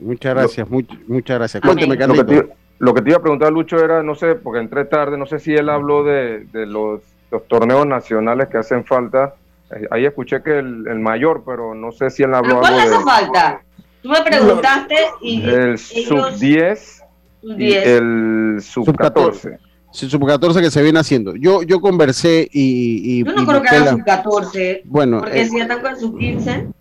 [0.00, 1.62] Muchas gracias, muchas gracias.
[1.62, 4.60] Cuénteme, lo, que te, lo que te iba a preguntar, Lucho, era, no sé, porque
[4.60, 7.00] entré tarde, no sé si él habló de, los,
[7.48, 9.34] torneos nacionales que hacen falta.
[9.70, 12.94] Eh, ahí escuché que el, mayor, pero no sé si él habló algo de...
[12.94, 13.62] hace falta?
[14.02, 15.48] Tú me preguntaste y...
[15.48, 17.02] El sub-10
[17.42, 19.58] y el sub-14
[19.92, 21.34] sub-14 que se viene haciendo.
[21.36, 23.24] Yo, yo conversé y.
[23.24, 24.82] yo no creo que era sub-14.
[24.84, 25.20] Bueno.
[25.20, 26.72] Porque eh, si están con sub-15.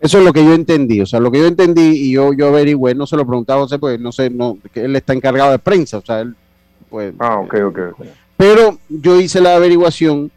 [0.00, 1.00] Eso es lo que yo entendí.
[1.00, 3.62] O sea, lo que yo entendí y yo, yo averigüé, no se lo preguntaba a
[3.64, 5.98] José, pues no sé, no, que él está encargado de prensa.
[5.98, 6.34] O sea, él.
[6.90, 7.78] Pues, ah, ok, ok.
[8.36, 10.32] Pero yo hice la averiguación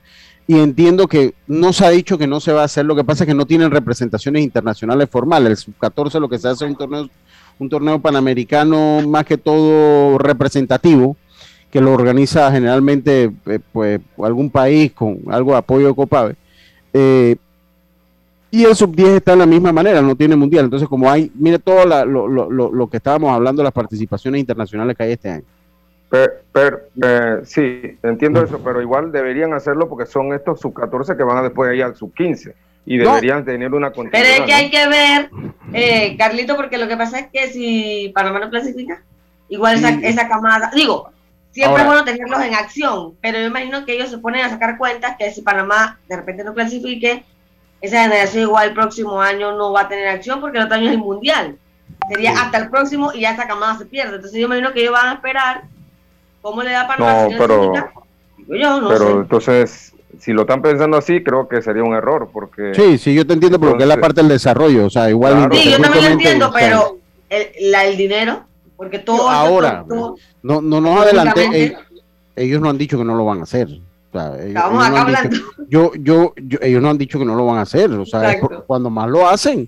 [0.48, 2.86] y entiendo que no se ha dicho que no se va a hacer.
[2.86, 5.50] Lo que pasa es que no tienen representaciones internacionales formales.
[5.50, 7.10] El sub-14 lo que se hace es un torneo,
[7.58, 11.18] un torneo panamericano más que todo representativo
[11.72, 16.36] que lo organiza generalmente eh, pues algún país con algo de apoyo de Copave.
[16.94, 17.36] Eh,
[18.52, 20.66] y el sub-10 está en la misma manera, no tiene mundial.
[20.66, 24.96] Entonces, como hay, mire todo lo, lo, lo, lo, que estábamos hablando, las participaciones internacionales
[24.96, 25.44] que hay este año.
[26.54, 31.38] Pero, eh, sí, entiendo eso, pero igual deberían hacerlo porque son estos sub-14 que van
[31.38, 32.54] a después ir al sub-15
[32.86, 34.24] y deberían tener una continuidad.
[34.24, 35.30] Pero es que hay que ver,
[35.74, 39.02] eh, Carlito, porque lo que pasa es que si Panamá no clasifica,
[39.50, 41.10] igual esa, esa, camada, digo,
[41.56, 44.78] siempre es bueno tenerlos en acción, pero yo imagino que ellos se ponen a sacar
[44.78, 47.24] cuentas que si Panamá de repente no clasifique,
[47.80, 50.88] esa generación igual el próximo año no va a tener acción porque el otro año
[50.88, 51.58] es el mundial.
[52.10, 54.16] Sería hasta el próximo y ya esa camada se pierde.
[54.16, 55.64] Entonces yo imagino que ellos van a esperar
[56.42, 57.74] cómo le da para No, pero,
[58.90, 62.74] pero entonces, si lo están pensando así, creo que sería un error porque...
[62.76, 65.50] Sí, sí, yo te entiendo porque es la parte del desarrollo, o sea, igual...
[65.54, 66.98] sí, yo también lo entiendo, pero
[67.30, 68.44] el, la, el dinero,
[68.78, 69.30] porque todo...
[69.30, 71.78] Ahora, no, no nos adelante,
[72.36, 73.70] ellos no han dicho que no lo van a hacer
[75.70, 78.90] yo, yo, ellos no han dicho que no lo van a hacer, o sea, cuando
[78.90, 79.68] más lo hacen.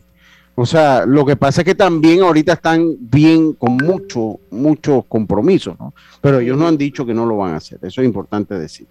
[0.56, 5.78] O sea, lo que pasa es que también ahorita están bien con mucho, muchos compromisos,
[5.80, 5.94] ¿no?
[6.20, 8.88] Pero ellos no han dicho que no lo van a hacer, eso es importante decir.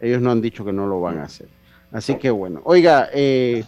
[0.00, 1.46] Ellos no han dicho que no lo van a hacer.
[1.92, 3.64] Así que bueno, oiga, eh,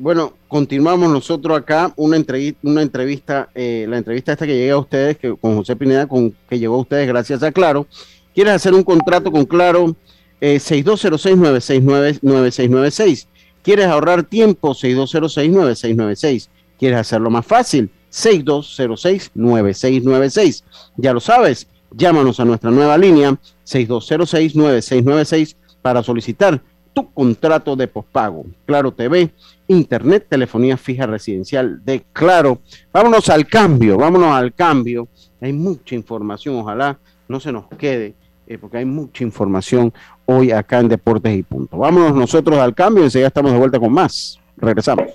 [0.00, 4.78] bueno, continuamos nosotros acá, una entrevista, una entrevista eh, la entrevista esta que llega a
[4.78, 7.86] ustedes, que, con José Pineda, con, que llegó a ustedes gracias a Claro.
[8.34, 9.94] ¿Quieres hacer un contrato con Claro?
[10.40, 13.26] eh, 6206-9696.
[13.62, 14.74] ¿Quieres ahorrar tiempo?
[14.74, 16.48] 6206-9696.
[16.78, 17.90] ¿Quieres hacerlo más fácil?
[18.12, 20.62] 6206-9696.
[20.96, 26.62] Ya lo sabes, llámanos a nuestra nueva línea 6206-9696 para solicitar
[27.06, 28.44] contrato de pospago.
[28.66, 29.30] Claro TV,
[29.68, 32.60] Internet, telefonía fija residencial de Claro.
[32.92, 35.08] Vámonos al cambio, vámonos al cambio.
[35.40, 38.14] Hay mucha información, ojalá no se nos quede,
[38.46, 39.92] eh, porque hay mucha información
[40.26, 41.78] hoy acá en Deportes y Punto.
[41.78, 44.38] Vámonos nosotros al cambio enseguida estamos de vuelta con más.
[44.56, 45.06] Regresamos.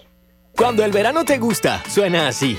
[0.56, 2.58] Cuando el verano te gusta, suena así.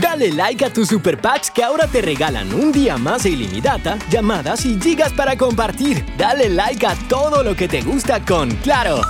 [0.00, 3.98] Dale like a tus super packs que ahora te regalan un día más de ilimitada,
[4.10, 6.04] llamadas y gigas para compartir.
[6.16, 9.00] Dale like a todo lo que te gusta con Claro.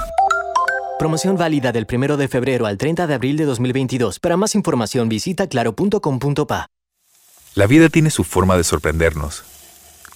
[0.99, 4.19] Promoción válida del 1 de febrero al 30 de abril de 2022.
[4.19, 6.67] Para más información visita claro.com.pa.
[7.55, 9.45] La vida tiene su forma de sorprendernos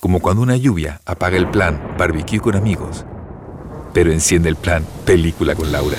[0.03, 3.05] como cuando una lluvia apaga el plan barbecue con amigos,
[3.95, 5.97] pero enciende el plan película con Laura.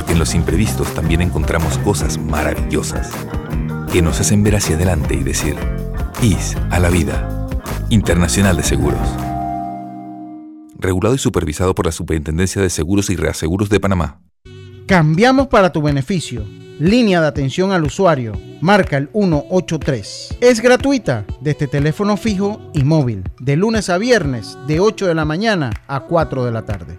[0.00, 3.10] Porque en los imprevistos también encontramos cosas maravillosas
[3.92, 5.56] que nos hacen ver hacia adelante y decir,
[6.22, 7.46] IS a la vida.
[7.90, 9.06] Internacional de Seguros.
[10.78, 14.22] Regulado y supervisado por la Superintendencia de Seguros y Reaseguros de Panamá.
[14.86, 16.46] Cambiamos para tu beneficio
[16.80, 18.32] línea de atención al usuario.
[18.62, 20.38] Marca el 183.
[20.40, 25.26] Es gratuita desde teléfono fijo y móvil, de lunes a viernes, de 8 de la
[25.26, 26.98] mañana a 4 de la tarde.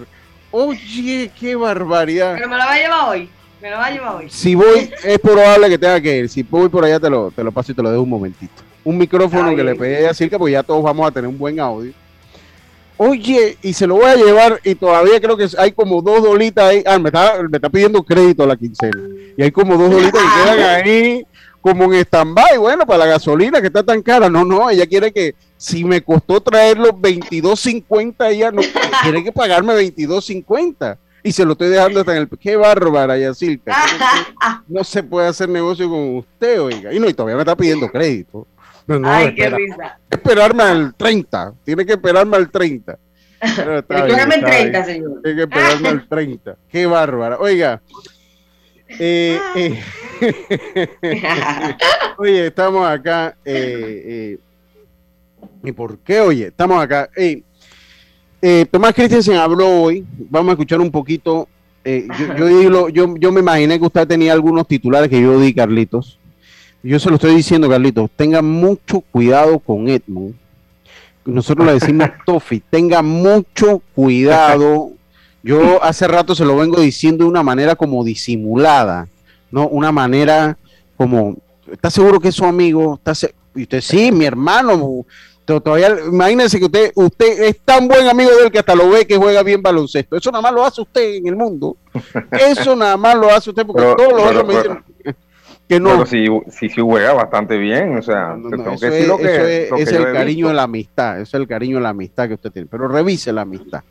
[0.51, 2.35] Oye, qué barbaridad.
[2.37, 3.31] Pero me lo va a llevar hoy.
[3.61, 4.31] Me lo va a llevar hoy.
[4.31, 6.29] Si voy, es probable que tenga que ir.
[6.29, 8.63] Si voy por allá, te lo, te lo paso y te lo dejo un momentito.
[8.85, 11.59] Un micrófono que le pedí a Yacirca, porque ya todos vamos a tener un buen
[11.59, 11.93] audio.
[13.01, 16.65] Oye, y se lo voy a llevar y todavía creo que hay como dos dolitas
[16.65, 16.83] ahí.
[16.85, 19.01] Ah, me está, me está pidiendo crédito la quincena.
[19.37, 21.27] Y hay como dos dolitas que quedan ahí
[21.61, 22.59] como en stand-by.
[22.59, 24.29] Bueno, para la gasolina que está tan cara.
[24.29, 28.63] No, no, ella quiere que si me costó traer los 22.50, ella no
[29.03, 30.99] quiere que pagarme 22.50.
[31.23, 32.29] Y se lo estoy dejando hasta en el...
[32.39, 33.77] ¡Qué bárbara, Yacilca!
[34.69, 36.93] No se puede hacer negocio con usted, oiga.
[36.93, 38.47] Y no, y todavía me está pidiendo crédito.
[38.89, 39.99] No, no, Ay, qué risa.
[40.11, 41.55] Esperarme al 30.
[41.65, 42.99] Tiene que esperarme al 30.
[43.57, 44.85] Pero está bien, Espérame el está 30, bien.
[44.87, 45.23] señor.
[45.23, 46.57] Tiene que esperarme al 30.
[46.71, 47.39] Qué bárbara.
[47.39, 47.81] Oiga.
[48.99, 49.79] eh, eh,
[52.19, 53.37] oye, estamos acá.
[53.45, 54.39] eh,
[55.63, 56.21] ¿Y por qué?
[56.21, 57.09] Oye, estamos acá.
[57.17, 57.43] Eh,
[58.71, 60.05] Tomás Christensen habló hoy.
[60.31, 61.49] Vamos a escuchar un poquito.
[61.85, 66.19] yo, yo, yo, yo me imaginé que usted tenía algunos titulares que yo di, Carlitos.
[66.83, 68.11] Yo se lo estoy diciendo, Carlitos.
[68.17, 70.35] Tenga mucho cuidado con Edmond.
[71.25, 72.61] Nosotros le decimos Tofi.
[72.71, 74.91] Tenga mucho cuidado.
[75.43, 79.09] Yo hace rato se lo vengo diciendo de una manera como disimulada,
[79.51, 79.69] ¿no?
[79.69, 80.57] Una manera
[80.97, 81.37] como,
[81.71, 82.95] ¿está seguro que es su amigo?
[82.97, 85.05] ¿Está se- y usted, sí, mi hermano.
[85.45, 88.91] To- Todavía, imagínense que usted, usted es tan buen amigo de él que hasta lo
[88.91, 90.17] ve que juega bien baloncesto.
[90.17, 91.77] Eso nada más lo hace usted en el mundo.
[92.33, 94.85] Eso nada más lo hace usted porque Pero- todos los pero- otros me dicen
[95.69, 95.91] que no.
[95.91, 99.09] Pero si, si, si juega bastante bien, o sea, te tengo Eso que es, decir
[99.09, 101.41] lo que, eso es- lo que es yo el cariño de la amistad, eso es
[101.43, 102.69] el cariño de la amistad que usted tiene.
[102.71, 103.83] Pero revise la amistad,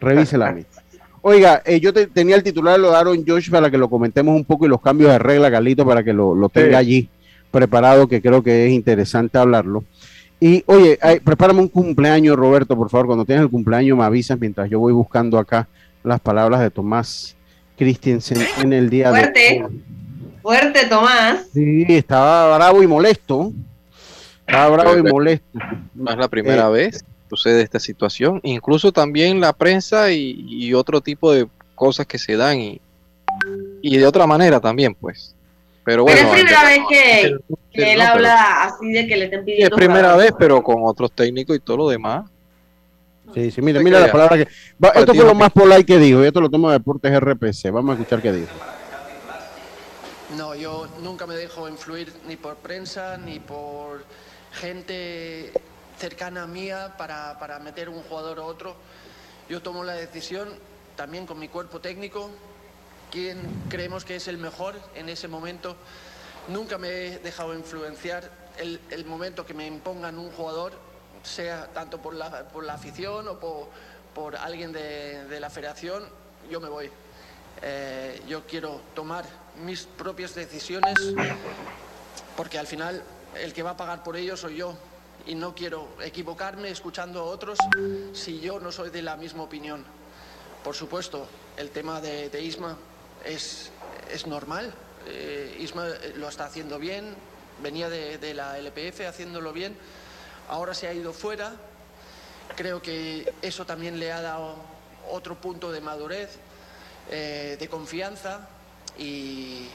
[0.00, 0.82] revise la amistad.
[1.22, 4.34] Oiga, eh, yo te- tenía el titular lo de Aaron Josh para que lo comentemos
[4.34, 6.74] un poco y los cambios de regla, Carlito, para que lo, lo tenga Sí.
[6.86, 7.08] allí
[7.50, 9.84] preparado, que creo que es interesante hablarlo.
[10.40, 13.06] Y oye, ay, prepárame un cumpleaños, Roberto, por favor.
[13.06, 15.68] Cuando tienes el cumpleaños me avisas mientras yo voy buscando acá
[16.02, 17.36] las palabras de Tomás
[17.78, 19.40] Christensen en el día Fuerte.
[19.40, 19.82] de hoy.
[20.42, 21.46] Fuerte, Tomás.
[21.52, 23.52] Sí, estaba bravo y molesto.
[24.46, 25.58] Estaba bravo y molesto.
[25.94, 28.40] No es la primera Eh, vez que sucede esta situación.
[28.42, 32.80] Incluso también la prensa y, y otro tipo de cosas que se dan y,
[33.82, 35.34] y de otra manera también, pues.
[35.84, 39.74] Pero Pero bueno, es primera vez que, él habla así de que le estén pidiendo.
[39.74, 42.28] es primera vez, pero con otros técnicos y todo lo demás.
[43.34, 44.48] Sí, sí, mira, mira la palabra que.
[44.82, 46.22] va, esto fue lo más polite que dijo.
[46.22, 47.70] y Esto lo tomo de Deportes RPC.
[47.72, 48.52] Vamos a escuchar qué dijo.
[50.36, 54.02] No, yo nunca me dejo influir ni por prensa ni por
[54.52, 55.52] gente
[55.98, 58.74] cercana mía para, para meter un jugador a otro.
[59.50, 60.48] Yo tomo la decisión
[60.96, 62.30] también con mi cuerpo técnico,
[63.10, 65.76] quién creemos que es el mejor en ese momento.
[66.48, 70.72] Nunca me he dejado influenciar el, el momento que me impongan un jugador,
[71.22, 73.68] sea tanto por la, por la afición o por,
[74.14, 76.04] por alguien de, de la federación,
[76.50, 76.90] yo me voy.
[77.60, 79.24] Eh, yo quiero tomar
[79.64, 80.98] mis propias decisiones
[82.36, 83.02] porque al final
[83.40, 84.76] el que va a pagar por ello soy yo
[85.26, 87.58] y no quiero equivocarme escuchando a otros
[88.12, 89.84] si yo no soy de la misma opinión.
[90.64, 92.76] Por supuesto, el tema de, Isma
[93.24, 93.70] es,
[94.10, 94.72] es normal.
[95.06, 97.14] Eh, Isma eh, lo está haciendo bien,
[97.62, 99.76] venía de, de la LPF haciéndolo bien,
[100.48, 101.52] ahora se ha ido fuera.
[102.56, 104.56] Creo que eso también le ha dado
[105.10, 106.38] otro punto de madurez,
[107.10, 108.48] eh, de confianza
[108.98, 109.66] y,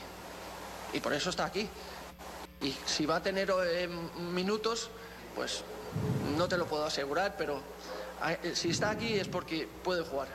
[0.93, 1.67] y por eso está aquí.
[2.61, 3.87] Y si va a tener eh,
[4.33, 4.89] minutos,
[5.35, 5.63] pues
[6.37, 7.61] no te lo puedo asegurar, pero
[8.27, 10.27] eh, si está aquí es porque puede jugar.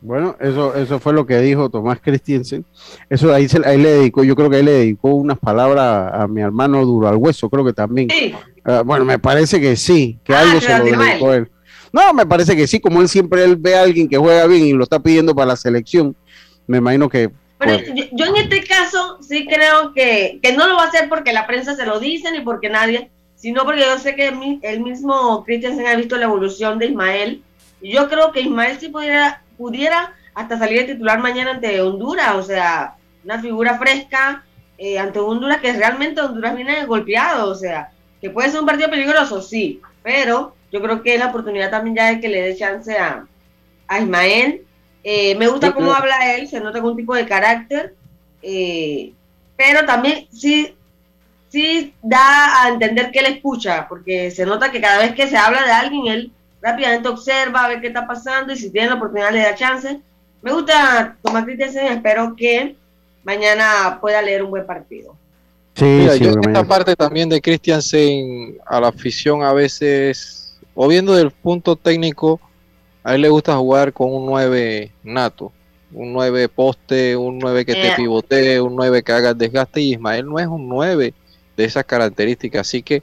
[0.00, 2.64] Bueno, eso, eso fue lo que dijo Tomás Christensen.
[3.10, 6.28] Eso ahí, se, ahí le dedicó, yo creo que ahí le dedicó unas palabras a,
[6.28, 8.08] mi hermano Duro al Hueso, creo que también.
[8.08, 8.32] Sí.
[8.64, 11.42] Ah, bueno, me parece que sí, que Ah, algo se lo dedicó él.
[11.42, 11.50] él.
[11.92, 14.64] No, me parece que sí, como él siempre él ve a alguien que juega bien
[14.66, 16.14] y lo está pidiendo para la selección,
[16.68, 20.76] me imagino que Pero yo, yo en este caso sí creo que, que no lo
[20.76, 23.98] va a hacer porque la prensa se lo dice ni porque nadie, sino porque yo
[23.98, 24.28] sé que
[24.62, 27.42] el mismo Christensen ha visto la evolución de Ismael.
[27.80, 32.34] Y yo creo que Ismael sí pudiera, pudiera hasta salir de titular mañana ante Honduras,
[32.34, 34.44] o sea, una figura fresca
[34.76, 37.90] eh, ante Honduras que realmente Honduras viene golpeado, o sea,
[38.20, 41.96] que puede ser un partido peligroso, sí, pero yo creo que es la oportunidad también
[41.96, 43.26] ya de que le dé chance a,
[43.86, 44.64] a Ismael.
[45.10, 47.94] Eh, me gusta cómo habla él, se nota con un tipo de carácter,
[48.42, 49.10] eh,
[49.56, 50.74] pero también sí,
[51.48, 55.38] sí da a entender que él escucha, porque se nota que cada vez que se
[55.38, 58.96] habla de alguien, él rápidamente observa, a ver qué está pasando y si tiene la
[58.96, 59.98] oportunidad le da chance.
[60.42, 62.76] Me gusta Tomás Christensen, espero que
[63.24, 65.16] mañana pueda leer un buen partido.
[65.74, 70.54] sí, Mira, sí, yo esta mañana- parte también de Christiansen a la afición a veces,
[70.74, 72.38] o viendo del punto técnico,
[73.08, 75.52] a él le gusta jugar con un 9 nato,
[75.92, 77.92] un 9 poste, un 9 que te Eh.
[77.96, 81.14] pivotee, un 9 que haga el desgaste, y Ismael no es un 9
[81.56, 83.02] de esas características, así que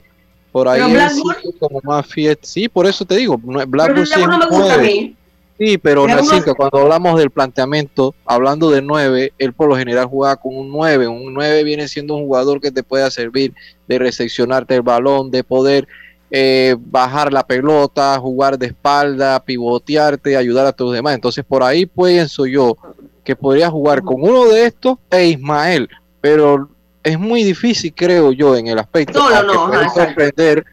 [0.52, 4.12] por ahí él Blackburn- sigue como más fiel, sí, por eso te digo, Blackburn sí
[4.20, 4.82] es un gusta a 9.
[4.82, 5.16] mí.
[5.58, 10.36] Sí, pero Nacirca, cuando hablamos del planteamiento, hablando de 9, él por lo general juega
[10.36, 11.08] con un 9.
[11.08, 13.54] Un 9 viene siendo un jugador que te pueda servir
[13.88, 15.88] de recepcionarte el balón, de poder
[16.30, 21.14] eh, bajar la pelota, jugar de espalda, pivotearte, ayudar a tus demás.
[21.14, 22.76] Entonces por ahí pienso yo
[23.24, 25.88] que podría jugar con uno de estos e Ismael,
[26.20, 26.68] pero
[27.02, 30.64] es muy difícil, creo yo, en el aspecto de sorprender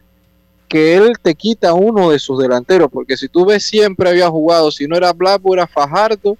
[0.68, 4.70] que él te quita uno de sus delanteros, porque si tú ves siempre había jugado,
[4.72, 6.36] si no era Blackburn, era Fajardo,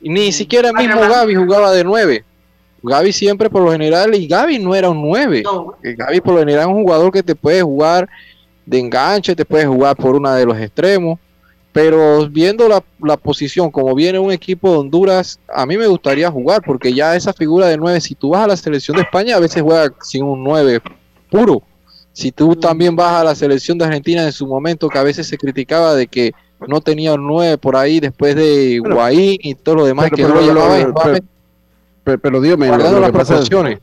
[0.00, 2.24] y ni siquiera mismo Gaby jugaba de nueve.
[2.82, 5.42] Gaby siempre por lo general, y Gaby no era un nueve.
[5.82, 8.08] Gaby por lo general es un jugador que te puede jugar
[8.66, 11.18] de enganche, te puedes jugar por una de los extremos,
[11.72, 16.62] pero viendo la, posición como viene un equipo de Honduras, a mí me gustaría jugar,
[16.64, 19.40] porque ya esa figura de 9, si tú vas a la selección de España, a
[19.40, 20.80] veces juega sin un 9
[21.30, 21.62] puro.
[22.12, 25.28] Si tú también vas a la selección de Argentina en su momento, que a veces
[25.28, 26.32] se criticaba de que
[26.66, 30.28] no tenía un 9 por ahí después de Guaín y todo lo demás, que no
[30.28, 30.94] lo
[32.04, 33.80] pero, pero, las proporciones.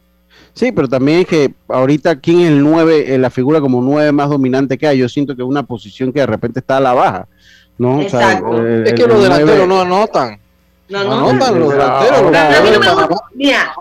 [0.53, 4.29] Sí, pero también es que ahorita, ¿quién es el 9, la figura como 9 más
[4.29, 4.99] dominante que hay?
[4.99, 7.27] Yo siento que es una posición que de repente está a la baja.
[7.77, 8.01] ¿no?
[8.01, 10.39] es que los delanteros no anotan.
[10.89, 12.19] No, no, anotan los delanteros.
[12.19, 13.73] a, mí no me gusta, mira,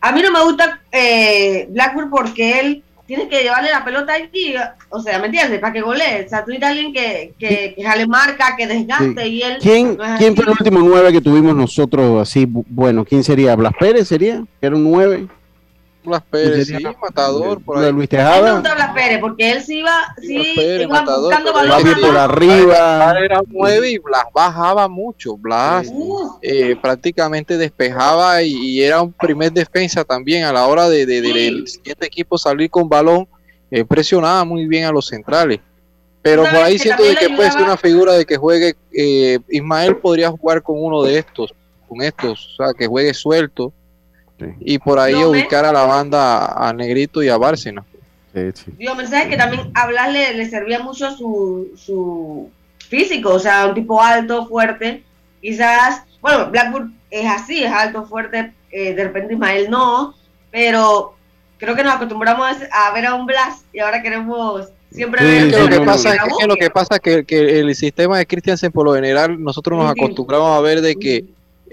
[0.00, 4.54] a mí no me gusta eh, Blackburn porque él tiene que llevarle la pelota aquí,
[4.88, 5.58] o sea, ¿me entiendes?
[5.58, 6.24] Para que golee.
[6.24, 9.58] O sea, tú necesitas alguien que, que, que jale marca, que desgaste y él.
[9.60, 12.46] ¿Quién, ¿quién fue el último 9 que tuvimos nosotros así?
[12.48, 13.54] Bueno, ¿quién sería?
[13.56, 14.42] ¿Blas Pérez sería?
[14.60, 15.26] ¿Que era un 9?
[16.04, 17.92] Blas Pérez, sí, matador por ahí.
[17.92, 18.42] Luis Tejada.
[18.42, 23.14] me gusta Blas Pérez porque él sí iba, sí, iba buscando balones por arriba.
[23.18, 25.36] Era nueve y Blas bajaba mucho.
[25.36, 25.92] Blas
[26.42, 31.68] eh, prácticamente despejaba y, era un primer defensa también a la hora de, de, del
[31.68, 33.28] siguiente equipo salir con balón.
[33.70, 35.60] Eh, presionaba muy bien a los centrales.
[36.20, 38.74] Pero por ahí siento de que puede ser una figura de que juegue.
[38.92, 41.52] Eh, Ismael podría jugar con uno de estos,
[41.88, 43.72] con estos, o sea, que juegue suelto
[44.60, 47.84] y por ahí ubicar a la banda a Negrito y a Bárcena.
[48.34, 52.50] Sí, Digo, mensaje que también hablarle le servía mucho su, su
[52.88, 55.02] físico, o sea, un tipo alto, fuerte.
[55.40, 60.14] Quizás, bueno, Blackburn es así, es alto, fuerte, eh, de repente Ismael no,
[60.50, 61.14] pero
[61.58, 65.68] creo que nos acostumbramos a ver a un Blas y ahora queremos siempre ver lo
[65.68, 68.94] que pasa es que, lo que pasa que, que el sistema de Christiansen por lo
[68.94, 71.24] general nosotros nos acostumbramos a ver de que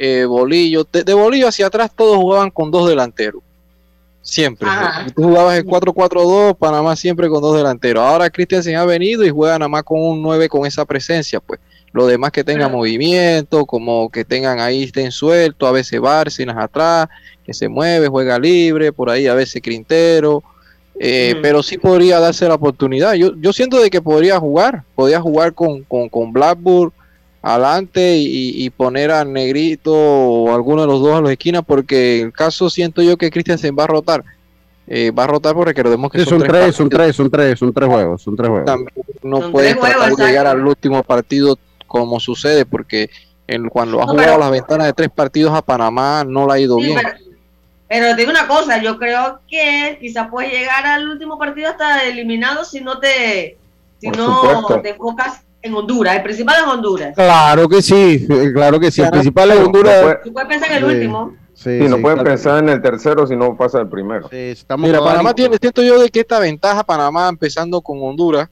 [0.02, 0.86] eh, Bolillo.
[0.86, 3.44] De, Bolillo hacia atrás todos jugaban con dos delanteros.
[4.22, 4.70] Siempre.
[5.14, 8.04] Tú jugabas el 4-4-2, Panamá siempre con dos delanteros.
[8.04, 11.42] Ahora Cristian se ha venido y juega nada más con un 9 con esa presencia,
[11.42, 11.60] pues.
[11.92, 17.10] Lo demás que tengan movimiento, como que tengan ahí, estén sueltos, a veces Bárcenas atrás,
[17.44, 20.44] que se mueve, juega libre, por ahí a veces Crintero.
[21.00, 23.16] Eh, pero sí podría darse la oportunidad.
[23.16, 26.94] Yo, yo siento de que podría jugar, podría jugar con, con, con Blackburn,
[27.42, 32.34] adelante y, poner a Negrito o alguno de los dos a los esquinas, porque el
[32.34, 34.24] caso siento yo que Christiansen va a rotar.
[34.88, 37.88] Eh, va a rotar porque recordemos que son, tres, son tres, son tres, son tres
[37.88, 38.82] juegos, son tres juegos.
[39.22, 43.10] no puede tratar de llegar al último partido como sucede, porque
[43.72, 47.00] cuando ha jugado las ventanas de tres partidos a Panamá no le ha ido bien.
[47.88, 52.04] Pero, te digo una cosa, yo creo que quizás puedes llegar al último partido hasta
[52.04, 53.58] eliminado si no te,
[54.00, 57.16] si no te enfocas en Honduras, el principal es Honduras.
[57.16, 60.20] Claro que sí, claro que sí, el principal es Honduras.
[60.24, 61.34] Tú puedes pensar en el último.
[61.54, 64.30] Sí, no pueden pensar en el tercero si no pasa el primero.
[64.78, 68.48] Mira, Panamá tiene, siento yo de que esta ventaja Panamá empezando con Honduras,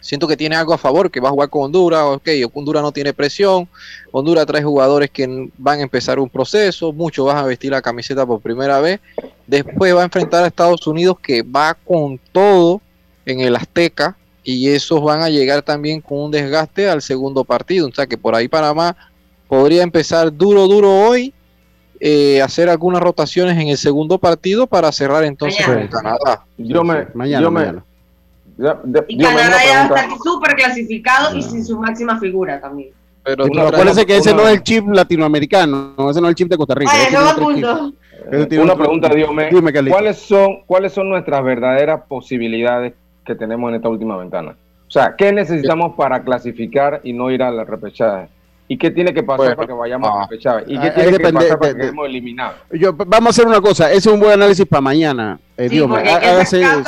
[0.00, 2.90] siento que tiene algo a favor, que va a jugar con Honduras, ok, Honduras no
[2.90, 3.68] tiene presión,
[4.10, 8.26] Honduras trae jugadores que van a empezar un proceso, muchos van a vestir la camiseta
[8.26, 8.98] por primera vez,
[9.46, 12.80] después va a enfrentar a Estados Unidos que va con todo
[13.24, 17.88] en el Azteca, y esos van a llegar también con un desgaste al segundo partido.
[17.88, 18.94] O sea que por ahí Panamá
[19.48, 21.32] podría empezar duro, duro hoy,
[21.98, 26.44] eh, hacer algunas rotaciones en el segundo partido para cerrar entonces con Canadá.
[26.58, 27.84] Yo me, mañana, mañana.
[29.08, 32.90] y Canadá ya está súper clasificado y sin su máxima figura también.
[33.24, 36.58] Pero acuérdense que ese no es el chip latinoamericano, ese no es el chip de
[36.58, 36.92] Costa Rica.
[38.60, 39.30] Una pregunta, Dios
[39.88, 42.92] ¿cuáles son, ¿cuáles son nuestras verdaderas posibilidades
[43.24, 44.56] que tenemos en esta última ventana.
[44.86, 48.28] O sea, ¿qué necesitamos para clasificar y no ir a la repechaje?
[48.66, 50.64] ¿Y qué tiene que pasar para que vayamos a la repechaje?
[50.68, 52.56] ¿Y qué tiene que pasar para que quedemos eliminados?
[53.06, 55.38] vamos a hacer una cosa, ese es un buen análisis para mañana.
[55.56, 56.10] Eh, sí, porque,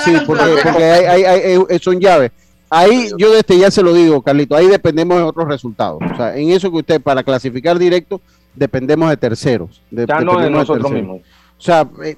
[0.04, 2.32] sí, porque, hay, hay, son llaves.
[2.68, 6.00] Ahí yo desde ya se lo digo, Carlito, ahí dependemos de otros resultados.
[6.12, 8.20] O sea, en eso que usted, para clasificar directo,
[8.54, 9.82] dependemos de terceros.
[9.90, 11.20] ya no de nosotros mismos.
[11.58, 12.16] O sea, eh,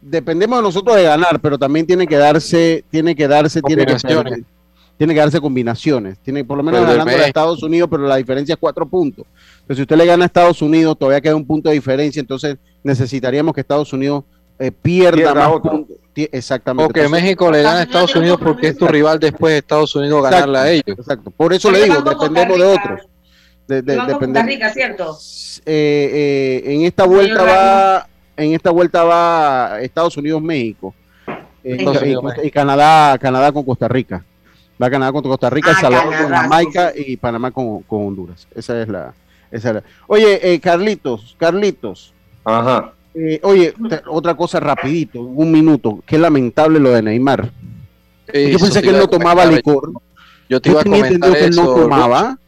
[0.00, 3.96] dependemos de nosotros de ganar, pero también tiene que darse, tiene que darse, tiene que,
[4.96, 6.18] tiene que darse combinaciones.
[6.18, 9.24] Tiene por lo menos ganando a Estados Unidos, pero la diferencia es cuatro puntos.
[9.60, 12.56] Entonces, si usted le gana a Estados Unidos, todavía queda un punto de diferencia, entonces
[12.82, 14.24] necesitaríamos que Estados Unidos
[14.58, 15.70] eh, pierda, Pierda más otro.
[15.70, 15.96] puntos.
[16.14, 16.90] Exactamente.
[16.90, 19.58] O que Entonces, México le gane a Estados Unidos porque es tu rival después de
[19.58, 20.98] Estados Unidos ganarle a ellos.
[20.98, 21.30] Exacto.
[21.30, 23.00] Por eso le digo, dependemos de otros.
[23.68, 25.16] De, Rica, ¿cierto?
[25.64, 30.94] eh, eh, en esta vuelta va en esta vuelta va Estados Unidos México.
[31.62, 31.84] Eh,
[32.44, 34.24] y, Canadá Canadá con Costa Rica.
[34.82, 38.46] Va Canadá con Costa Rica Ah, El Salvador con Jamaica y Panamá con, con Honduras.
[38.54, 39.12] Esa es la
[39.50, 42.14] esa es la- oye eh, Carlitos Carlitos.
[42.44, 42.92] Ajá.
[43.14, 46.02] eh, oye te- otra cosa rapidito un minuto.
[46.06, 47.50] Qué lamentable lo de Neymar.
[48.32, 49.90] Yo pensé te que él no tomaba licor.
[50.48, 52.38] Yo te iba a tenía comentar entendido que él no tomaba.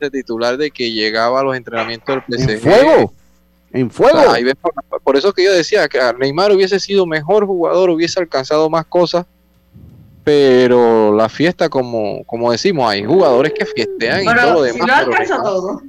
[0.00, 2.50] de titular de que llegaba a los entrenamientos del PSG.
[2.50, 3.12] en fuego
[3.72, 7.90] en fuego ves, por, por eso que yo decía que Neymar hubiese sido mejor jugador,
[7.90, 9.26] hubiese alcanzado más cosas,
[10.24, 14.74] pero la fiesta, como, como decimos, hay jugadores que fiestean y todo lo demás.
[14.74, 15.82] si lo pero alcanzó Neymar- todo.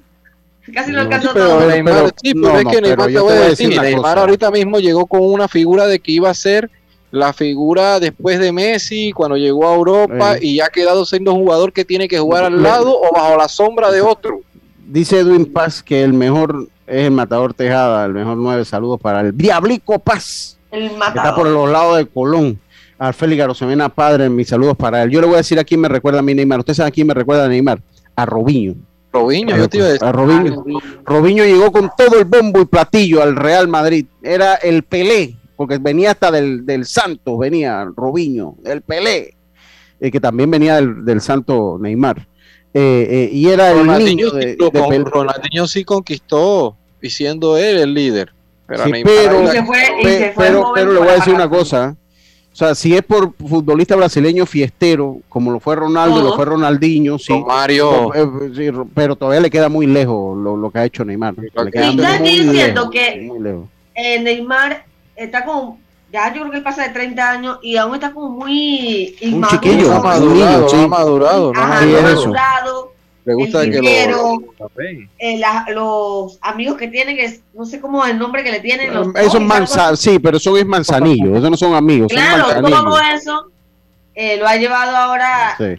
[0.74, 1.68] Casi lo No, alcanzó pero- todo.
[1.68, 4.20] Neymar, pero- sí, pero no, es que Neymar te voy a decir, Neymar cosa.
[4.22, 6.70] ahorita mismo llegó con una figura de que iba a ser
[7.12, 10.40] la figura después de Messi cuando llegó a Europa Eh.
[10.44, 13.36] y ya ha quedado siendo un jugador que tiene que jugar al lado o bajo
[13.36, 14.42] la sombra de otro.
[14.88, 18.66] Dice Edwin Paz que el mejor es el matador Tejada, el mejor nueve.
[18.66, 21.48] Saludos para el Diablico Paz, El que está por matador.
[21.48, 22.60] los lados de Colón.
[22.98, 25.10] Al Félix Garosemena Padre, mis saludos para él.
[25.10, 26.60] Yo le voy a decir a quién me recuerda a mí Neymar.
[26.60, 27.80] ¿Usted sabe a quién me recuerda a Neymar?
[28.16, 28.76] A Robinho.
[29.14, 30.06] Robinho, yo te iba a decir.
[30.06, 30.66] A Robinho.
[31.06, 34.06] Robinho llegó con todo el bombo y platillo al Real Madrid.
[34.22, 39.34] Era el Pelé, porque venía hasta del, del Santos, venía Robinho, el Pelé,
[40.02, 42.28] eh, que también venía del, del Santo Neymar.
[42.74, 45.06] Eh, eh, y era el niño de, sí, de con- Pelé.
[45.06, 48.32] Ronaldinho sí conquistó y siendo él el líder.
[48.68, 50.64] Pero a Sí, Neymar pero, ahí Y la- se fue, y pe- se fue pero,
[50.64, 51.96] joven pero le voy a decir una cosa.
[52.52, 56.30] O sea, si es por futbolista brasileño fiestero, como lo fue Ronaldo, Todo.
[56.32, 57.32] lo fue Ronaldinho, sí.
[57.34, 58.14] Romario.
[58.14, 61.36] Eh, pero todavía le queda muy lejos lo, lo que ha hecho Neymar.
[61.38, 63.66] Le queda muy diciendo lejos, que- muy lejos.
[63.96, 64.84] Eh, Neymar
[65.16, 65.80] está como,
[66.12, 69.28] ya yo creo que él pasa de 30 años y aún está como muy Un
[69.30, 69.62] inmaduro.
[69.62, 70.76] chiquillo, no ha un madurado, sí.
[70.76, 72.94] ha madurado, no Ajá, no ha madurado.
[73.20, 73.30] Eso.
[73.30, 74.40] Le gusta el que dinero.
[74.60, 74.72] lo
[75.18, 78.52] Eh, la- los amigos que tiene, que es- no sé cómo es el nombre que
[78.52, 78.94] le tienen.
[78.94, 79.08] Los
[79.42, 83.52] manza, sí, pero eso es manzanillo, esos no son amigos, son Claro, todo eso
[84.16, 85.76] eh, lo ha llevado ahora Sí.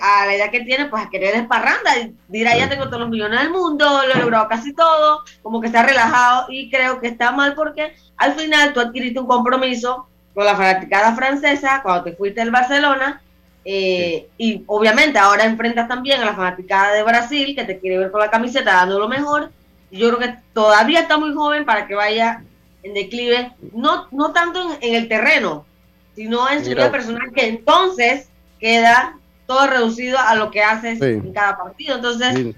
[0.00, 1.96] a, a la edad que tiene, pues a querer esparranda.
[2.00, 5.60] Y dirá, ya tengo todos los millones del mundo, lo he logrado casi todo, como
[5.60, 10.08] que está relajado y creo que está mal porque al final tú adquiriste un compromiso
[10.34, 13.22] con la fanaticada francesa cuando te fuiste del Barcelona.
[13.68, 18.10] Eh, Y obviamente ahora enfrentas también a la fanaticada de Brasil que te quiere ver
[18.12, 19.50] con la camiseta dando lo mejor.
[19.90, 22.44] Y yo creo que todavía está muy joven para que vaya
[22.84, 25.66] en declive, no, no tanto en, en el terreno,
[26.14, 26.82] sino en su Mira.
[26.84, 28.28] vida personal, que entonces
[28.60, 31.04] queda todo reducido a lo que haces Sí.
[31.06, 31.96] en cada partido.
[31.96, 32.54] Entonces, Sí.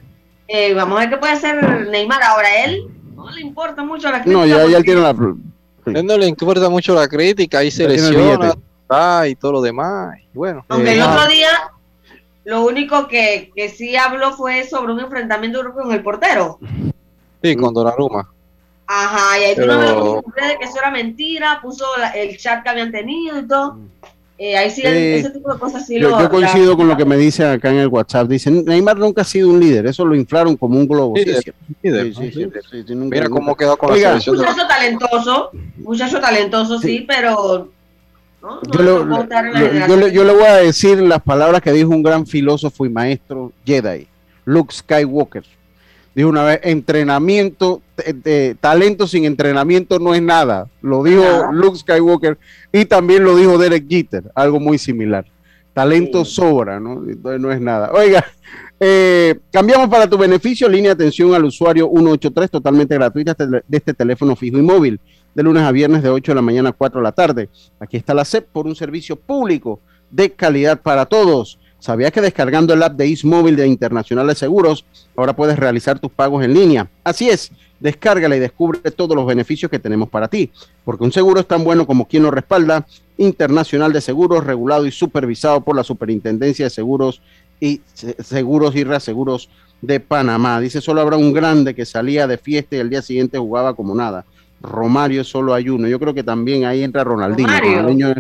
[0.49, 2.23] eh, vamos a ver qué puede hacer Neymar.
[2.23, 2.83] Ahora él
[3.17, 4.39] no le importa mucho la crítica.
[4.39, 5.13] No, ya, ya él tiene la.
[5.15, 8.55] No le importa mucho la crítica, ahí se Ya lesiona
[9.27, 10.17] y todo lo demás.
[10.21, 11.13] y Bueno, Aunque Eh, el ah.
[11.15, 11.49] otro día,
[12.45, 16.59] lo único que, que sí habló fue sobre un enfrentamiento con el portero.
[17.43, 18.29] sí, con Donnarumma.
[18.87, 22.39] Ajá, y ahí tú Pero- no me de que eso era mentira, puso la- el
[22.39, 23.79] chat que habían tenido y todo.
[24.39, 26.21] Eh, ahí sí, Eh, ese tipo de cosas sí Yo, lo.
[26.23, 28.29] yo coincido la- con lo que me dicen acá en el WhatsApp.
[28.29, 31.17] Dicen, Neymar nunca ha sido un líder, eso lo inflaron como un globo.
[31.17, 31.61] Sí, Líder, es cierto.
[31.83, 32.31] líder, Sí, sí, ¿no?
[32.31, 32.63] sí, Líder.
[32.71, 34.37] sí, sí, nunca- Mira cómo quedó con Oiga, la selección.
[34.39, 37.69] de- Muchacho talentoso, muchacho talentoso, sí, pero.
[38.73, 42.89] Yo, le yo- yo voy a decir las palabras que dijo un gran filósofo y
[42.89, 44.07] maestro Jedi,
[44.45, 45.45] Luke Skywalker.
[46.15, 47.81] Dijo una vez, entrenamiento,
[48.61, 50.69] talento sin entrenamiento no es nada.
[50.83, 51.53] Lo dijo Nada.
[51.53, 52.39] Luke Skywalker
[52.73, 55.25] y también lo dijo Derek Jeter, algo muy similar.
[55.73, 57.05] Talento sobra, ¿no?
[57.09, 57.93] Entonces no es nada.
[57.93, 58.25] Oiga,
[58.81, 63.77] eh, cambiamos para tu beneficio, línea de atención al usuario 183, totalmente gratuita de de
[63.77, 64.99] este teléfono fijo y móvil,
[65.39, 67.49] de lunes a viernes de 8 de la mañana a 4 de la tarde.
[67.79, 69.79] Aquí está la CEP por un servicio público
[70.11, 71.61] de calidad para todos.
[71.79, 74.85] ¿Sabías que descargando el app de Móvil de Internacional de Seguros,
[75.17, 76.91] ahora puedes realizar tus pagos en línea?
[77.05, 80.51] Así es, descárgala y descubre todos los beneficios que tenemos para ti,
[80.85, 82.85] porque un seguro es tan bueno como quien lo respalda.
[83.17, 87.23] Internacional de Seguros, regulado y supervisado por la Superintendencia de Seguros
[87.61, 89.51] y Se- Seguros y Reaseguros
[89.83, 90.59] de Panamá.
[90.59, 93.95] Dice, solo habrá un grande que salía de fiesta y el día siguiente jugaba como
[93.95, 94.25] nada.
[94.61, 95.87] Romario solo hay uno.
[95.89, 97.49] Yo creo que también ahí entra Ronaldinho.
[97.61, 98.15] Ronaldinho,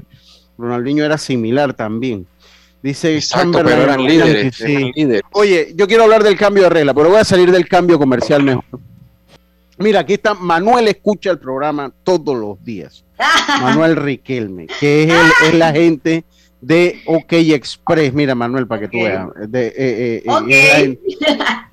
[0.56, 2.26] Ronaldinho era similar también.
[2.82, 4.54] Dice Exacto, pero eran líderes.
[4.56, 4.72] sí.
[4.72, 5.22] eran líderes.
[5.32, 8.42] Oye, yo quiero hablar del cambio de regla, pero voy a salir del cambio comercial
[8.42, 8.64] mejor.
[9.78, 13.04] Mira, aquí está Manuel escucha el programa todos los días.
[13.60, 16.24] Manuel Riquelme, que es, el- es la gente
[16.60, 18.12] de OK Express.
[18.12, 19.28] Mira, Manuel, para que tú veas.
[19.48, 20.98] De, eh, eh, eh,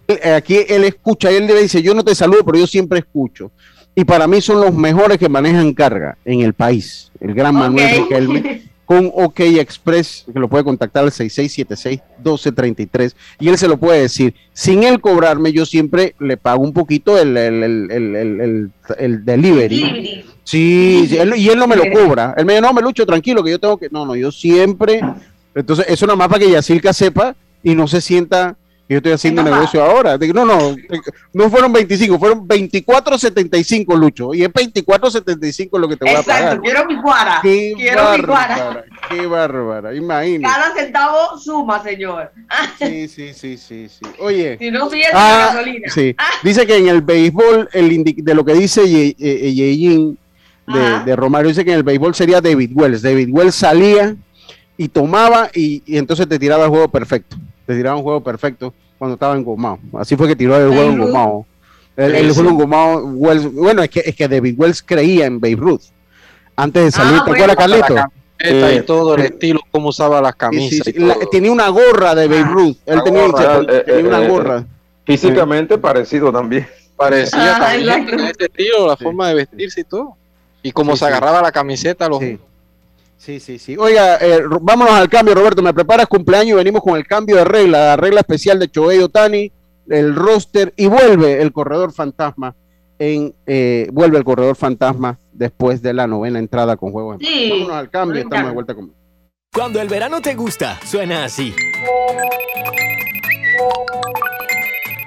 [0.07, 2.99] eh, aquí él escucha y él le dice, yo no te saludo, pero yo siempre
[2.99, 3.51] escucho.
[3.95, 7.11] Y para mí son los mejores que manejan carga en el país.
[7.19, 13.57] El gran Manuel Riquelme con OK Express, que lo puede contactar al 6676-1233 y él
[13.57, 14.35] se lo puede decir.
[14.53, 18.71] Sin él cobrarme, yo siempre le pago un poquito el, el,
[19.25, 20.23] delivery.
[20.43, 22.35] Sí, y él no me lo cobra.
[22.37, 23.89] Él me dice, no, me lucho tranquilo, que yo tengo que.
[23.89, 25.01] No, no, yo siempre.
[25.55, 28.55] Entonces, eso nada más para que Yacirca sepa y no se sienta
[28.87, 30.15] yo estoy haciendo negocio ahora.
[30.17, 30.75] No, no,
[31.33, 34.33] no fueron 25, fueron 24.75, Lucho.
[34.33, 36.41] Y es 24.75 lo que te voy a pagar.
[36.43, 37.39] Exacto, quiero mi cuara.
[37.41, 40.53] Qué quiero bárbara, mi Qué bárbara, imagínate.
[40.53, 42.31] Cada centavo suma, señor.
[42.77, 44.05] Sí, sí, sí, sí, sí.
[44.19, 44.57] Oye.
[44.59, 45.89] Si no sigues ah, gasolina.
[45.89, 46.15] Sí.
[46.43, 50.15] Dice que en el béisbol, el de lo que dice Yeyin
[50.67, 53.01] de, de Romario, dice que en el béisbol sería David Wells.
[53.01, 54.15] David Wells salía
[54.77, 58.73] y tomaba y, y entonces te tiraba el juego perfecto te tiraba un juego perfecto
[58.97, 59.79] cuando estaba engomado.
[59.97, 61.45] Así fue que tiró el juego engomado.
[61.97, 65.81] El, el juego engomado, bueno, es que, es que David Wells creía en Babe Ruth.
[66.55, 67.95] Antes de salir, ¿te acuerdas, Carlito?
[68.39, 70.93] y todo el estilo, cómo usaba las camisas.
[71.31, 72.77] tenía una gorra de Babe Ruth.
[72.85, 74.65] Él tenía, una eh, gorra.
[75.05, 76.67] Físicamente parecido también.
[76.95, 80.15] Parecía también este estilo, la forma de vestirse y todo.
[80.63, 82.21] Y cómo se agarraba la camiseta, los,
[83.17, 83.75] Sí, sí, sí.
[83.77, 85.61] Oiga, eh, vámonos al cambio, Roberto.
[85.61, 86.51] ¿Me preparas cumpleaños?
[86.51, 89.51] y Venimos con el cambio de regla, la regla especial de Choey Otani,
[89.89, 92.55] el roster y vuelve el corredor fantasma.
[92.97, 97.17] En, eh, vuelve el corredor fantasma después de la novena entrada con juegos.
[97.19, 98.93] Sí, vámonos al cambio, estamos de vuelta con.
[99.53, 101.53] Cuando el verano te gusta, suena así.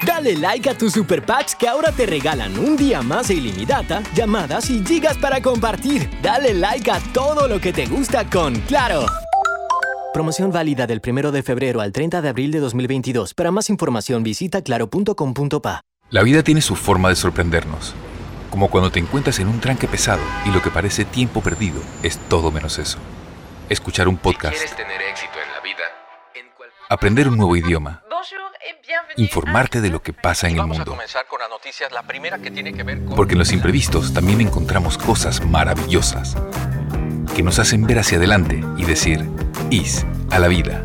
[0.09, 4.02] Dale like a tus super packs que ahora te regalan un día más de ilimitada,
[4.14, 6.09] llamadas y gigas para compartir.
[6.22, 9.04] Dale like a todo lo que te gusta con Claro.
[10.14, 13.34] Promoción válida del 1 de febrero al 30 de abril de 2022.
[13.34, 15.82] Para más información visita claro.com.pa.
[16.09, 17.94] La vida tiene su forma de sorprendernos.
[18.50, 22.16] Como cuando te encuentras en un tranque pesado y lo que parece tiempo perdido es
[22.30, 22.98] todo menos eso.
[23.68, 24.74] Escuchar un podcast.
[24.74, 25.84] tener éxito en la vida,
[26.88, 28.02] aprender un nuevo idioma
[29.16, 30.97] informarte de lo que pasa en el mundo.
[33.16, 36.37] Porque en los imprevistos también encontramos cosas maravillosas
[37.35, 39.25] que nos hacen ver hacia adelante y decir,
[39.71, 40.85] IS a la vida.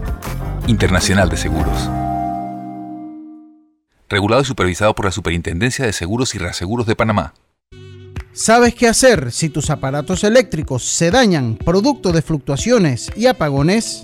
[0.67, 1.89] Internacional de Seguros.
[4.07, 7.33] Regulado y supervisado por la Superintendencia de Seguros y Reaseguros de Panamá.
[8.31, 14.03] ¿Sabes qué hacer si tus aparatos eléctricos se dañan producto de fluctuaciones y apagones?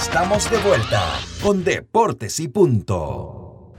[0.00, 3.74] estamos de vuelta con Deportes y Punto.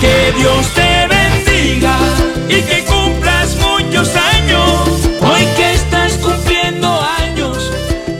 [0.00, 1.96] Que Dios te bendiga
[2.48, 5.08] y que cumplas muchos años.
[5.20, 7.70] Hoy que estás cumpliendo años.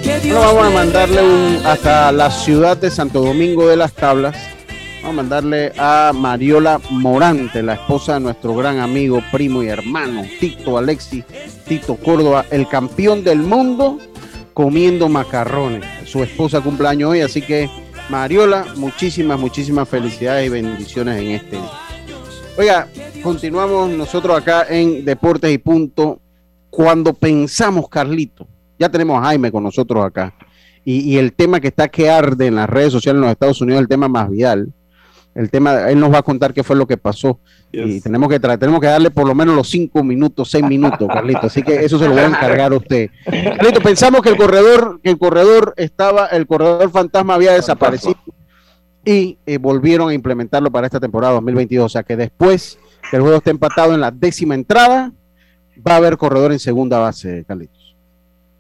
[0.03, 4.37] Que Dios vamos a mandarle un, hasta la ciudad de Santo Domingo de las Tablas
[5.03, 10.23] Vamos a mandarle a Mariola Morante, la esposa de nuestro gran amigo, primo y hermano,
[10.39, 11.25] Tito Alexi,
[11.67, 13.99] Tito Córdoba, el campeón del mundo
[14.55, 15.85] comiendo macarrones.
[16.05, 17.69] Su esposa cumpleaños hoy, así que
[18.11, 21.71] Mariola, muchísimas, muchísimas felicidades y bendiciones en este día.
[22.57, 22.89] Oiga,
[23.25, 26.21] continuamos nosotros acá en Deportes y Punto.
[26.71, 28.47] Cuando pensamos, Carlito,
[28.79, 30.33] ya tenemos a Jaime con nosotros acá,
[30.85, 33.61] y, y el tema que está que arde en las redes sociales en los Estados
[33.61, 34.73] Unidos, el tema más vial
[35.35, 37.39] el tema, él nos va a contar qué fue lo que pasó.
[37.71, 41.47] Y tenemos que tenemos que darle por lo menos los cinco minutos, seis minutos, Carlito.
[41.47, 43.09] Así que eso se lo voy a encargar a usted.
[43.25, 48.17] Carlito, pensamos que el corredor, que el corredor estaba, el corredor fantasma había desaparecido
[49.05, 51.87] y eh, volvieron a implementarlo para esta temporada 2022.
[51.87, 52.79] O sea que después
[53.11, 55.13] que el juego esté empatado en la décima entrada,
[55.87, 57.97] va a haber corredor en segunda base, Carlitos.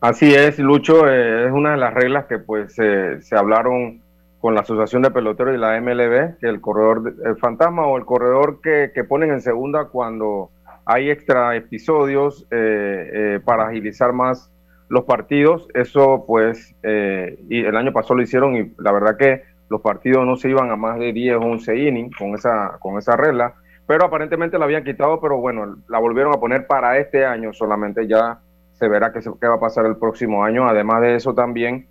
[0.00, 4.01] Así es, Lucho, eh, es una de las reglas que pues se hablaron
[4.42, 8.04] con la Asociación de Peloteros y la MLB, que el corredor el fantasma o el
[8.04, 10.50] corredor que, que ponen en segunda cuando
[10.84, 14.50] hay extra episodios eh, eh, para agilizar más
[14.88, 15.68] los partidos.
[15.74, 20.26] Eso pues, eh, y el año pasado lo hicieron y la verdad que los partidos
[20.26, 23.54] no se iban a más de 10 o 11 innings con esa, con esa regla,
[23.86, 28.08] pero aparentemente la habían quitado, pero bueno, la volvieron a poner para este año solamente,
[28.08, 28.40] ya
[28.72, 30.66] se verá qué, qué va a pasar el próximo año.
[30.66, 31.86] Además de eso también,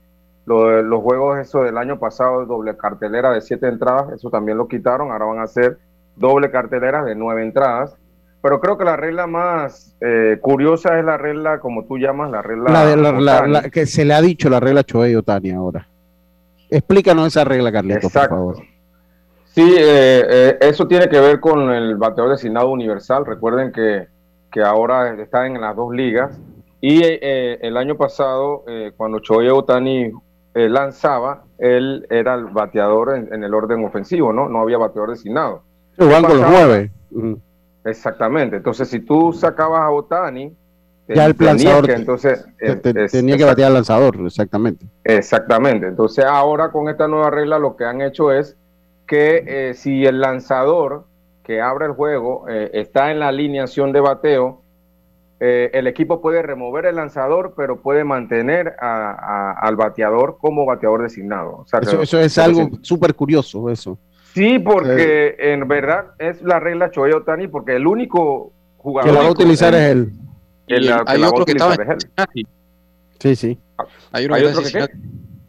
[0.52, 4.68] lo, los juegos eso del año pasado, doble cartelera de 7 entradas, eso también lo
[4.68, 5.78] quitaron, ahora van a ser
[6.16, 7.98] doble cartelera de 9 entradas
[8.42, 12.42] pero creo que la regla más eh, curiosa es la regla, como tú llamas, la
[12.42, 12.96] regla.
[12.96, 15.88] La, la, que se le ha dicho la regla Choey Otani ahora.
[16.70, 18.58] Explícanos esa regla, Carlitos, por favor.
[19.46, 23.26] Sí, eh, eh, eso tiene que ver con el bateador designado universal.
[23.26, 24.08] Recuerden que,
[24.52, 26.40] que ahora está en las dos ligas.
[26.84, 28.66] Y el año pasado,
[28.98, 30.12] cuando Choey Otani
[30.54, 34.50] lanzaba, él era el bateador en, el orden ofensivo, ¿no?
[34.50, 35.64] No había bateador designado.
[35.98, 36.92] Juan con los nueve.
[37.86, 38.58] Exactamente.
[38.58, 40.56] Entonces, si tú sacabas a Otani,
[41.08, 42.46] ya el lanzador que, entonces
[43.12, 44.86] tenía que batear al lanzador, exactamente.
[45.04, 45.88] Exactamente.
[45.88, 48.56] Entonces, ahora con esta nueva regla lo que han hecho es
[49.08, 51.06] que eh, si el lanzador
[51.44, 54.61] que abre el juego eh, está en la alineación de bateo,
[55.44, 61.66] eh, el equipo puede remover el lanzador, pero puede mantener al bateador como bateador designado.
[61.82, 63.98] eso, es algo súper curioso, eso.
[64.36, 69.22] Sí, porque en verdad es la regla Choey Otani, porque el único jugador que la
[69.24, 70.12] va a utilizar es él.
[71.08, 72.48] hay otro que estaba en Cincinnati.
[73.18, 73.60] Sí, sí.
[74.12, 74.94] Hay uno que, está que,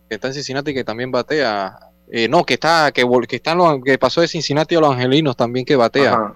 [0.08, 1.78] está en Cincinnati que también batea.
[2.10, 5.66] Eh, no, que está, que, que está que pasó de Cincinnati a los Angelinos también
[5.66, 6.34] que batea.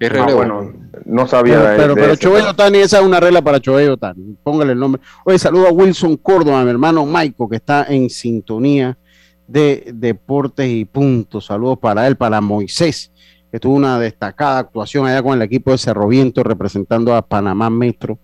[0.00, 0.72] Es ah, bueno,
[1.04, 1.74] no sabía.
[1.76, 4.36] Pero, pero, pero Otani, esa es una regla para Choey Otani.
[4.42, 5.02] Póngale el nombre.
[5.26, 8.96] Oye, saludo a Wilson Córdoba, mi hermano Maico, que está en sintonía
[9.46, 11.46] de Deportes y Puntos.
[11.46, 13.12] Saludos para él, para Moisés,
[13.52, 17.68] que tuvo una destacada actuación allá con el equipo de Cerro Viento representando a Panamá
[17.68, 18.18] Metro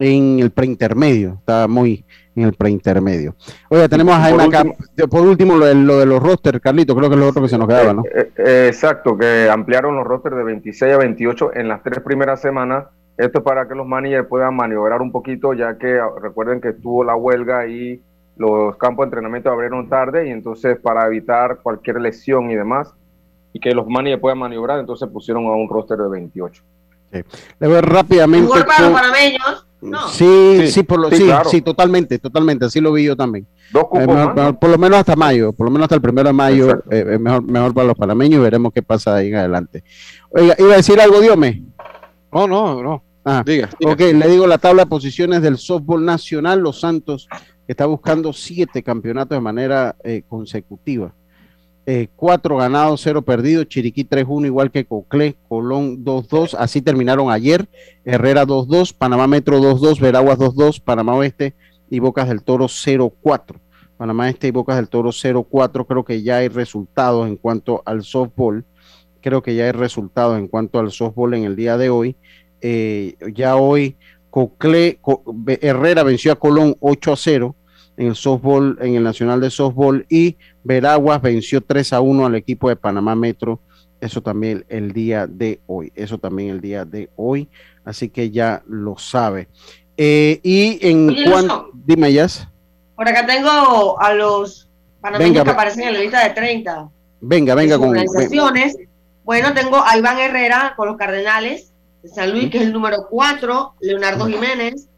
[0.00, 1.36] en el preintermedio.
[1.38, 3.34] Estaba muy en el preintermedio.
[3.68, 4.64] Oye, tenemos a Jaime acá.
[5.10, 7.68] Por último, lo de, los rosters, Carlito, creo que es lo otro que se nos
[7.68, 8.02] quedaba, ¿no?
[8.04, 12.40] Eh, eh, exacto, que ampliaron los rosters de 26 a 28 en las tres primeras
[12.40, 12.86] semanas.
[13.16, 17.04] Esto es para que los managers puedan maniobrar un poquito, ya que recuerden que estuvo
[17.04, 18.02] la huelga y
[18.36, 22.94] los campos de entrenamiento abrieron tarde y entonces para evitar cualquier lesión y demás
[23.52, 26.62] y que los managers puedan maniobrar, entonces pusieron a un roster de 28.
[27.12, 27.20] Sí.
[27.58, 28.48] Le voy rápidamente.
[28.64, 29.66] para los panameños?
[29.82, 30.08] No.
[30.08, 33.48] Sí, sí, por lo, sí, sí, totalmente, totalmente, así lo vi yo también.
[33.72, 36.84] Dos cupos por lo menos hasta mayo, por lo menos hasta el primero de mayo,
[36.88, 39.82] eh, es mejor, mejor para los panameños y veremos qué pasa ahí en adelante.
[40.30, 41.64] Oiga, ¿iba a decir algo, Diome?
[42.32, 43.02] No, no, no.
[43.24, 46.60] Ah, diga, Ok, le digo la tabla de posiciones del softball nacional.
[46.60, 47.28] Los Santos
[47.66, 51.14] está buscando siete campeonatos de manera eh, consecutiva.
[51.84, 57.68] Eh, ganados, cero perdidos, Chiriquí 3-1, igual que Coclé, Colón 2-2, así terminaron ayer,
[58.04, 61.54] Herrera 2-2, Panamá Metro 2-2, Veraguas 2-2, Panamá Oeste
[61.90, 63.60] y Bocas del Toro 0-4.
[64.02, 68.02] Panamá Este y Bocas del Toro 0-4, creo que ya hay resultados en cuanto al
[68.02, 68.64] softball,
[69.20, 72.16] creo que ya hay resultados en cuanto al softball en el día de hoy.
[72.62, 73.96] Eh, ya hoy
[74.28, 74.98] Cocle,
[75.60, 77.56] Herrera venció a Colón 8 a 0
[77.96, 82.34] en el softball, en el Nacional de Softball y Veraguas venció 3 a 1 al
[82.34, 83.60] equipo de Panamá Metro.
[84.00, 85.92] Eso también el día de hoy.
[85.94, 87.48] Eso también el día de hoy.
[87.84, 89.48] Así que ya lo sabe.
[89.96, 91.70] Eh, y en cuanto.
[91.72, 92.48] Dime, Yas.
[92.96, 94.68] Por acá tengo a los
[95.00, 96.88] panameños que aparecen en la lista de 30.
[97.20, 97.90] Venga, venga con.
[97.90, 98.76] Organizaciones.
[99.24, 101.72] Bueno, tengo a Iván Herrera con los Cardenales.
[102.04, 104.88] San Luis, que es el número 4, Leonardo Jiménez,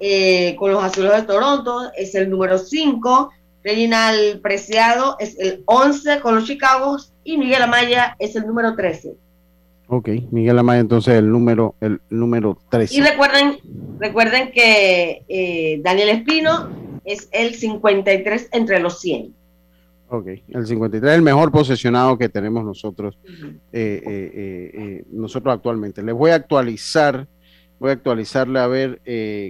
[0.00, 3.30] eh, con los Azules de Toronto, es el número 5,
[3.64, 9.14] Reginald Preciado es el 11 con los Chicagos y Miguel Amaya es el número 13.
[9.88, 12.94] Ok, Miguel Amaya entonces el número, el número 13.
[12.94, 13.58] Y recuerden,
[13.98, 16.68] recuerden que eh, Daniel Espino
[17.04, 19.34] es el 53 entre los 100.
[20.10, 23.18] Ok, el 53 es el mejor posesionado que tenemos nosotros,
[23.72, 26.02] eh, eh, nosotros actualmente.
[26.02, 27.26] Les voy a actualizar,
[27.78, 29.00] voy a actualizarle a ver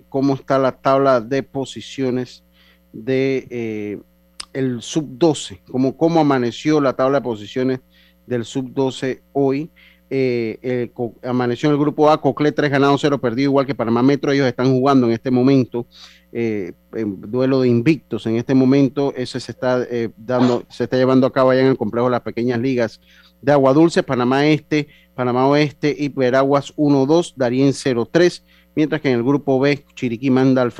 [0.08, 2.44] cómo está la tabla de posiciones
[2.92, 4.00] de
[4.52, 7.80] el sub 12, cómo, amaneció la tabla de posiciones
[8.26, 9.70] del sub 12 hoy.
[11.22, 14.46] amaneció en el grupo A, Cocle 3 ganados, 0 perdido, igual que Panamá Metro, ellos
[14.46, 15.86] están jugando en este momento
[16.30, 19.14] eh, en duelo de invictos en este momento.
[19.16, 22.12] Ese se está eh, dando, se está llevando a cabo allá en el complejo de
[22.12, 23.00] las pequeñas ligas
[23.40, 28.42] de Agua Dulce, Panamá Este, Panamá Oeste y Veraguas 1-2, Darien 0-3,
[28.78, 30.72] mientras que en el grupo B, Chiriquí manda al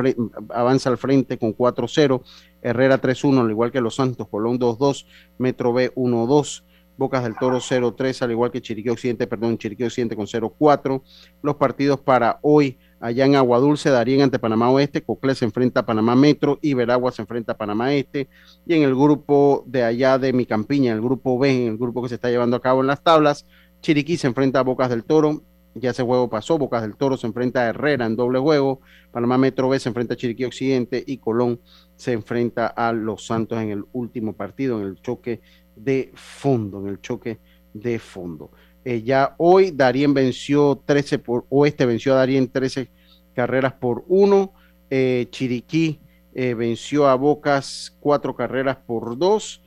[0.51, 2.22] avanza al frente con 4-0,
[2.62, 5.05] Herrera 3-1, al igual que Los Santos, Colón 2-2,
[5.38, 6.62] Metro B 1-2.
[6.96, 11.03] Bocas del Toro 0-3, al igual que Chiriquí Occidente, perdón, Chiriquí Occidente con 0-4.
[11.42, 15.86] Los partidos para hoy, allá en Aguadulce, Darien ante Panamá Oeste, Coclé se enfrenta a
[15.86, 18.28] Panamá Metro y Veragua se enfrenta a Panamá Este.
[18.64, 22.03] Y en el grupo de allá de Mi Campiña, el grupo B, en el grupo
[22.03, 23.44] que se está llevando a cabo en las tablas,
[23.80, 25.42] Chiriquí se enfrenta a Bocas del Toro,
[25.75, 29.39] ya ese juego pasó, Bocas del Toro se enfrenta a Herrera en doble juego, Panamá
[29.39, 31.61] Metro B se enfrenta a Chiriquí Occidente y Colón
[31.97, 35.41] se enfrenta a Los Santos en el último partido, en el choque
[35.77, 37.39] de fondo, en el choque
[37.73, 38.51] de fondo.
[38.85, 42.89] Eh, ya hoy Darien venció 13 por, Oeste venció a Darien 13
[43.35, 44.53] carreras por 1,
[44.91, 46.01] eh, Chiriquí
[46.35, 49.62] eh, venció a Bocas 4 carreras por 2,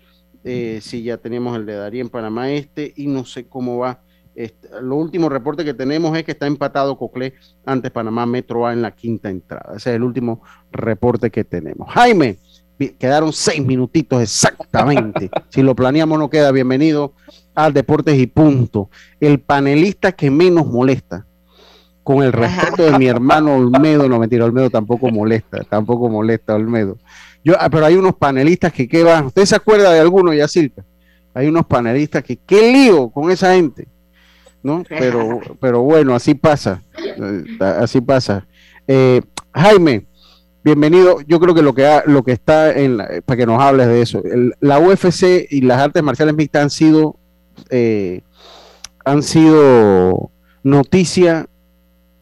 [0.82, 4.02] sí, ya tenemos el de Darien Panamá Este y no sé cómo va.
[4.36, 7.34] Este, lo último reporte que tenemos es que está empatado Coclé
[7.66, 9.74] ante Panamá Metro A en la quinta entrada.
[9.76, 11.90] Ese es el último reporte que tenemos.
[11.92, 12.38] Jaime,
[12.98, 15.30] quedaron seis minutitos exactamente.
[15.50, 17.14] si lo planeamos, no queda bienvenido
[17.54, 18.90] al Deportes y Punto.
[19.20, 21.26] El panelista que menos molesta,
[22.04, 26.98] con el respeto de mi hermano Olmedo, no mentira, Olmedo tampoco molesta, tampoco molesta Olmedo.
[27.44, 30.84] Yo, ah, pero hay unos panelistas que qué van, ¿usted se acuerda de alguno, Yacirca?
[31.34, 33.88] Hay unos panelistas que qué lío con esa gente,
[34.64, 34.84] ¿no?
[34.90, 38.46] Pero, pero bueno, así pasa, eh, así pasa.
[38.88, 39.22] Eh,
[39.54, 40.06] Jaime,
[40.64, 41.22] Bienvenido.
[41.22, 44.22] Yo creo que lo que, lo que está en para que nos hables de eso,
[44.60, 47.16] la UFC y las artes marciales mixtas han sido
[47.72, 48.22] eh,
[49.04, 50.30] han sido
[50.64, 51.48] noticia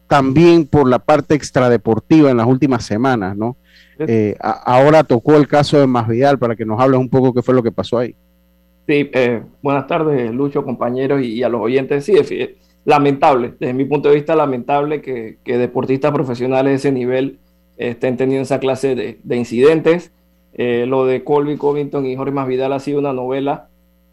[0.08, 3.56] también por la parte extradeportiva en las últimas semanas, ¿no?
[3.98, 7.54] Eh, ahora tocó el caso de Masvidal para que nos hables un poco qué fue
[7.54, 8.16] lo que pasó ahí.
[8.90, 12.04] Sí, eh, buenas tardes, Lucho, compañeros y, a los oyentes.
[12.04, 12.14] Sí,
[12.84, 17.38] lamentable, desde mi punto de vista, lamentable que, que deportistas profesionales de ese nivel
[17.76, 20.10] estén teniendo esa clase de, incidentes.
[20.54, 23.68] Eh, lo de Colby Covington y Jorge Masvidal ha sido una novela.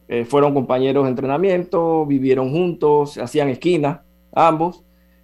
[0.10, 4.84] Eh, fueron compañeros de entrenamiento, vivieron juntos, hacían esquina, ambos.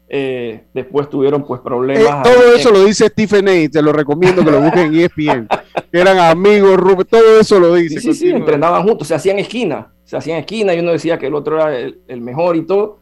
[0.10, 2.24] Eh, después tuvieron pues problemas.
[2.24, 3.70] todo eso lo dice Stephen A.
[3.70, 5.48] Te lo recomiendo que lo busquen en ESPN.
[5.92, 6.80] Eran amigos,
[7.10, 8.00] todo eso lo dice.
[8.00, 11.36] Sí, sí, entrenaban juntos, se hacían esquina, se hacían esquina y uno decía que el
[11.36, 13.00] otro era el, mejor y todo.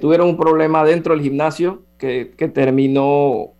[0.00, 3.52] tuvieron un problema dentro del gimnasio que, que terminó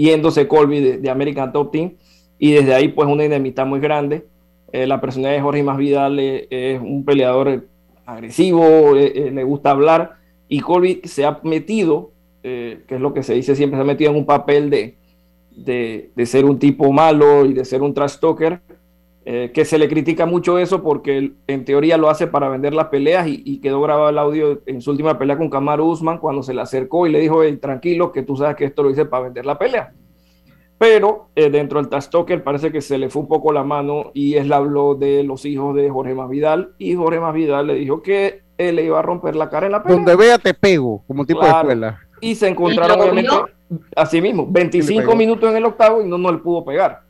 [0.00, 1.92] yéndose Colby de, American Top Team
[2.38, 4.26] y desde ahí pues una enemistad muy grande.
[4.72, 7.66] Eh, la personalidad de Jorge Masvidal eh, es un peleador
[8.06, 10.19] agresivo, eh, le gusta hablar
[10.50, 12.10] y Colby se ha metido,
[12.42, 14.96] que es lo que se dice siempre, se ha metido en un papel de,
[15.50, 18.60] de, ser un tipo malo y de ser un trash talker,
[19.24, 23.28] que se le critica mucho eso porque en teoría lo hace para vender las peleas
[23.28, 26.62] y, quedó grabado el audio en su última pelea con Kamaru Usman cuando se le
[26.62, 29.56] acercó y le dijo, tranquilo, que tú sabes que esto lo hice para vender la
[29.56, 29.94] pelea
[30.80, 34.36] pero eh, dentro del Tastoker parece que se le fue un poco la mano y
[34.36, 38.76] él habló de los hijos de Jorge Masvidal y Jorge Masvidal le dijo que él
[38.76, 39.96] le iba a romper la cara en la pelea.
[39.96, 42.00] Donde vea te pego, como tipo de escuela.
[42.20, 43.30] Y se encontraron obviamente
[43.96, 47.02] así mismo, 25 minutos en el octavo y no, no le pudo pegar.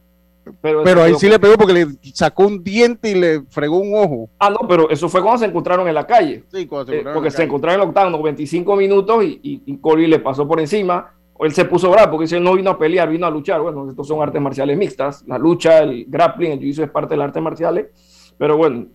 [0.62, 4.28] Pero, ahí sí le pegó porque le sacó un diente y le fregó un ojo.
[4.38, 6.44] Ah, no, pero eso fue cuando se encontraron en la calle.
[6.52, 9.62] Sí, cuando se eh, encontraron Porque se encontraron en el octavo, 25 minutos y, y,
[9.66, 12.78] y Colby le pasó por encima él se puso bravo porque dice no vino a
[12.78, 13.60] pelear, vino a luchar.
[13.60, 15.24] Bueno, estos son artes marciales mixtas.
[15.26, 17.86] La lucha, el grappling, el juicio es parte de las artes marciales.
[18.36, 18.86] Pero bueno,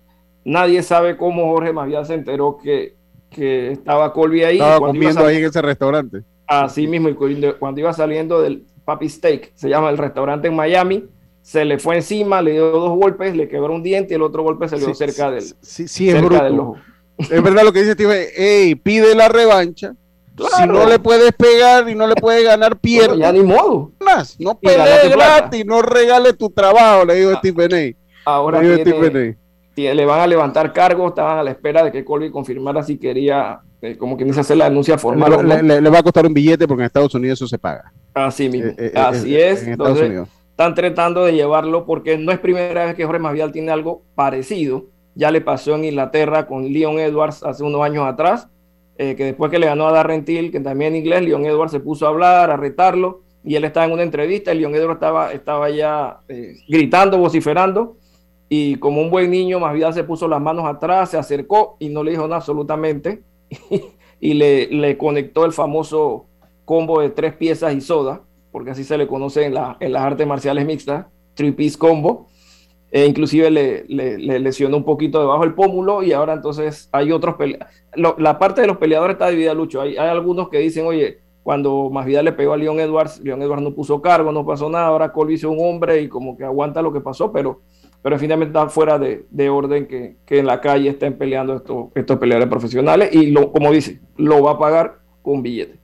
[0.45, 2.95] nadie sabe cómo Jorge Masvidal se enteró que,
[3.29, 4.57] que estaba Colby ahí.
[4.57, 6.23] Estaba comiendo ahí en ese restaurante.
[6.47, 7.09] Así mismo,
[7.59, 11.05] cuando iba saliendo del Papi Steak, se llama el restaurante en Miami,
[11.41, 14.43] se le fue encima, le dio dos golpes, le quebró un diente y el otro
[14.43, 16.77] golpe se le dio cerca del, sí, sí, es del ojo.
[17.17, 19.95] Es verdad lo que dice Steve, hey, pide la revancha
[20.57, 23.17] si no le puedes pegar y no le puedes ganar, pierde.
[23.17, 23.91] ya ni modo.
[23.99, 28.29] Más, no pelees gratis, no regale tu trabajo, le digo a Stephen A.
[28.29, 29.37] Ahora le,
[29.75, 33.59] le van a levantar cargos, estaban a la espera de que Colby confirmara si quería,
[33.81, 35.47] eh, como quien dice, hacer la denuncia formal.
[35.47, 37.91] Le, va a costar un billete porque en Estados Unidos eso se paga.
[38.13, 39.67] Así mismo, eh, eh, así es.
[39.67, 44.03] Entonces, están tratando de llevarlo porque no es primera vez que Jorge Masvidal tiene algo
[44.15, 44.85] parecido.
[45.15, 48.49] Ya le pasó en Inglaterra con Leon Edwards hace unos años atrás
[48.97, 51.81] eh, que después que le ganó a Darrentil, que también en inglés, Leon Edwards se
[51.81, 55.33] puso a hablar, a retarlo, y él estaba en una entrevista, y Leon Edwards estaba,
[55.33, 57.97] estaba ya eh, gritando, vociferando,
[58.49, 62.03] y como un buen niño, bien se puso las manos atrás, se acercó y no
[62.03, 63.23] le dijo nada absolutamente,
[64.19, 66.25] y le, le, conectó el famoso
[66.63, 68.21] combo de tres piezas y soda,
[68.51, 72.27] porque así se le conoce en, la, en las artes marciales mixtas, three piece combo,
[72.91, 77.35] e inclusive le, le, lesionó un poquito debajo del pómulo y ahora entonces hay otros.
[77.95, 79.81] La parte de los peleadores está dividida, Lucho.
[79.81, 83.61] Hay, hay algunos que dicen, oye, cuando Masvidal le pegó a Leon Edwards, Leon Edwards
[83.61, 86.81] no puso cargo, no pasó nada, ahora Colby hizo un hombre y como que aguanta
[86.81, 87.61] lo que pasó, pero,
[88.05, 91.87] pero finalmente está fuera de, de orden que, que, en la calle estén peleando estos,
[91.95, 95.79] estos peleadores profesionales y lo, como dice, lo va a pagar con billete.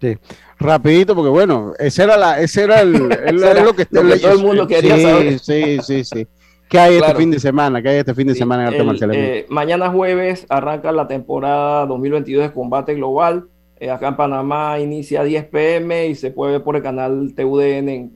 [0.00, 0.18] Sí.
[0.58, 4.18] Rapidito, porque bueno, ese era la, ese era el, el, era lo que, lo que
[4.18, 5.38] todo el mundo quería sí, saber.
[5.38, 6.26] Sí, sí, sí.
[6.68, 7.06] ¿Qué hay Claro.
[7.12, 7.80] este fin de semana?
[7.80, 9.14] ¿Qué hay este fin de Sí, semana en arte el, marcial?
[9.14, 13.46] eh, mañana jueves arranca la temporada 2022 de combate global.
[13.78, 17.32] Eh, acá en Panamá inicia a 10 pm y se puede ver por el canal
[17.36, 18.12] TUDN en,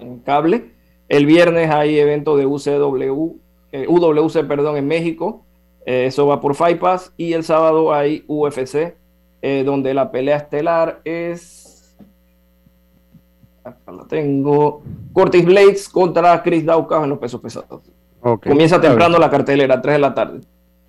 [0.00, 0.79] en cable.
[1.10, 3.36] El viernes hay evento de UCW,
[3.72, 5.44] eh, UWC perdón, en México.
[5.84, 7.12] Eh, eso va por Fight Pass.
[7.18, 8.94] Y el sábado hay UFC,
[9.42, 11.96] eh, donde la pelea estelar es.
[13.64, 14.82] Acá la tengo.
[15.12, 17.82] Curtis Blades contra Chris Daukaus en los pesos pesados.
[18.42, 20.40] Comienza temprano la cartelera, 3 de la tarde.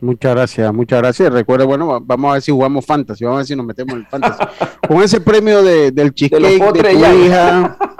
[0.01, 1.31] Muchas gracias, muchas gracias.
[1.31, 3.93] Recuerda, bueno, va- vamos a ver si jugamos fantasy, vamos a ver si nos metemos
[3.93, 4.43] en el fantasy.
[4.87, 7.77] Con ese premio de, del cheesecake de, postres tu hija,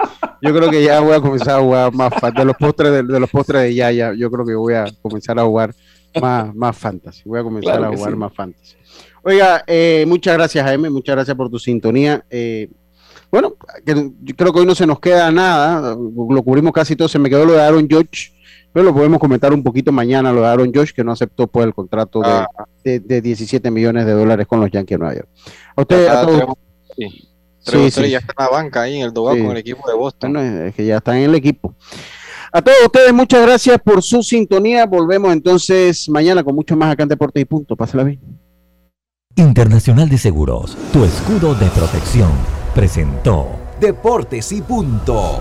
[0.42, 3.20] yo creo que ya voy a comenzar a jugar más de los postres de, de
[3.20, 5.74] los postres de Yaya, yo creo que voy a comenzar a jugar
[6.20, 7.22] más, más fantasy.
[7.24, 8.18] Voy a comenzar Claro a jugar sí.
[8.18, 8.76] más fantasy.
[9.22, 12.24] Oiga, eh, muchas gracias, Jaime, muchas gracias por tu sintonía.
[12.28, 12.68] Eh,
[13.30, 13.54] bueno,
[13.86, 17.18] que- yo creo que hoy no se nos queda nada, lo cubrimos casi todo, se
[17.18, 18.32] me quedó lo de Aaron George,
[18.72, 21.66] pero lo podemos comentar un poquito mañana, lo de Aaron George, que no aceptó pues
[21.66, 22.46] el contrato de, Ah.
[22.84, 25.28] de, de 17 millones de dólares con los Yankees de Nueva York.
[25.76, 26.44] A usted, a Ah, todos-
[26.96, 27.28] sí.
[27.64, 28.10] Sí, Trevor sí.
[28.10, 29.42] Ya está en la banca ahí en el Dogado Sí.
[29.42, 30.32] con el equipo de Boston.
[30.32, 31.74] Bueno, es que ya están en el equipo.
[32.52, 34.84] A todos ustedes, muchas gracias por su sintonía.
[34.84, 37.76] Volvemos entonces mañana con mucho más acá en Deportes y Punto.
[37.76, 38.20] Pásala bien.
[39.36, 42.30] Internacional de Seguros, tu escudo de protección,
[42.74, 43.48] presentó
[43.80, 45.40] Deportes y punto.